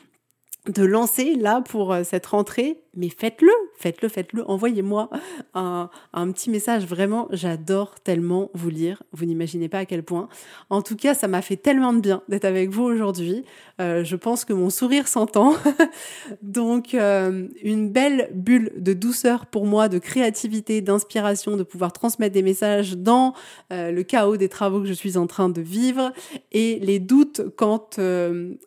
de 0.68 0.84
lancer 0.84 1.34
là 1.34 1.60
pour 1.60 1.92
euh, 1.92 2.04
cette 2.04 2.26
rentrée, 2.26 2.78
mais 2.94 3.08
faites-le, 3.08 3.52
faites-le, 3.76 4.08
faites-le. 4.08 4.48
Envoyez-moi 4.48 5.08
un, 5.54 5.88
petit 6.32 6.50
message. 6.50 6.84
Vraiment, 6.84 7.26
j'adore 7.30 7.94
tellement 8.00 8.50
vous 8.52 8.68
lire. 8.68 9.02
Vous 9.12 9.24
n'imaginez 9.24 9.68
pas 9.68 9.78
à 9.78 9.84
quel 9.86 10.02
point. 10.02 10.28
En 10.68 10.82
tout 10.82 10.96
cas, 10.96 11.14
ça 11.14 11.26
m'a 11.26 11.40
fait 11.40 11.56
tellement 11.56 11.94
de 11.94 12.00
bien 12.00 12.22
d'être 12.28 12.44
avec 12.44 12.70
vous 12.70 12.82
aujourd'hui. 12.82 13.44
Euh, 13.80 14.04
je 14.04 14.16
pense 14.16 14.44
que 14.44 14.52
mon 14.52 14.68
sourire 14.68 15.08
s'entend. 15.08 15.54
Donc, 16.42 16.94
euh, 16.94 17.48
une 17.62 17.88
belle 17.88 18.30
bulle 18.34 18.72
de 18.76 18.92
douceur 18.92 19.46
pour 19.46 19.64
moi, 19.64 19.88
de 19.88 19.98
créativité, 19.98 20.82
d'inspiration, 20.82 21.56
de 21.56 21.62
pouvoir 21.62 21.92
transmettre 21.92 22.34
des 22.34 22.42
messages 22.42 22.96
dans 22.98 23.32
euh, 23.72 23.90
le 23.90 24.02
chaos 24.02 24.36
des 24.36 24.50
travaux 24.50 24.80
que 24.80 24.86
je 24.86 24.92
suis 24.92 25.16
en 25.16 25.26
train 25.26 25.48
de 25.48 25.62
vivre 25.62 26.12
et 26.52 26.78
les 26.80 26.98
doutes 26.98 27.42
quant 27.56 27.88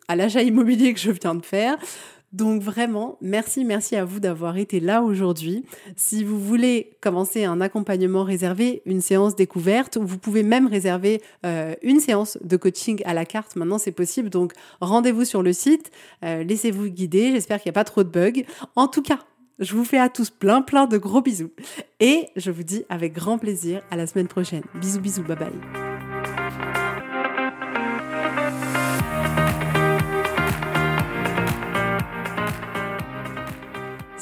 à 0.08 0.16
l'achat 0.16 0.42
immobilier 0.42 0.92
que 0.92 1.00
je 1.00 1.12
viens 1.12 1.34
de 1.34 1.44
faire. 1.44 1.78
Donc 2.36 2.60
vraiment, 2.60 3.16
merci, 3.22 3.64
merci 3.64 3.96
à 3.96 4.04
vous 4.04 4.20
d'avoir 4.20 4.58
été 4.58 4.78
là 4.78 5.02
aujourd'hui. 5.02 5.64
Si 5.96 6.22
vous 6.22 6.38
voulez 6.38 6.90
commencer 7.00 7.44
un 7.44 7.62
accompagnement 7.62 8.24
réservé, 8.24 8.82
une 8.84 9.00
séance 9.00 9.36
découverte, 9.36 9.96
vous 9.96 10.18
pouvez 10.18 10.42
même 10.42 10.66
réserver 10.66 11.22
euh, 11.46 11.74
une 11.80 11.98
séance 11.98 12.36
de 12.44 12.58
coaching 12.58 13.00
à 13.06 13.14
la 13.14 13.24
carte. 13.24 13.56
Maintenant, 13.56 13.78
c'est 13.78 13.90
possible. 13.90 14.28
Donc 14.28 14.52
rendez-vous 14.82 15.24
sur 15.24 15.42
le 15.42 15.54
site, 15.54 15.90
euh, 16.24 16.44
laissez-vous 16.44 16.88
guider. 16.88 17.32
J'espère 17.32 17.58
qu'il 17.58 17.70
n'y 17.70 17.74
a 17.74 17.80
pas 17.80 17.84
trop 17.84 18.04
de 18.04 18.10
bugs. 18.10 18.42
En 18.74 18.86
tout 18.86 19.00
cas, 19.00 19.20
je 19.58 19.74
vous 19.74 19.86
fais 19.86 19.98
à 19.98 20.10
tous 20.10 20.28
plein 20.28 20.60
plein 20.60 20.84
de 20.84 20.98
gros 20.98 21.22
bisous. 21.22 21.52
Et 22.00 22.28
je 22.36 22.50
vous 22.50 22.64
dis 22.64 22.84
avec 22.90 23.14
grand 23.14 23.38
plaisir 23.38 23.80
à 23.90 23.96
la 23.96 24.06
semaine 24.06 24.28
prochaine. 24.28 24.64
Bisous 24.74 25.00
bisous, 25.00 25.22
bye 25.22 25.36
bye. 25.38 25.85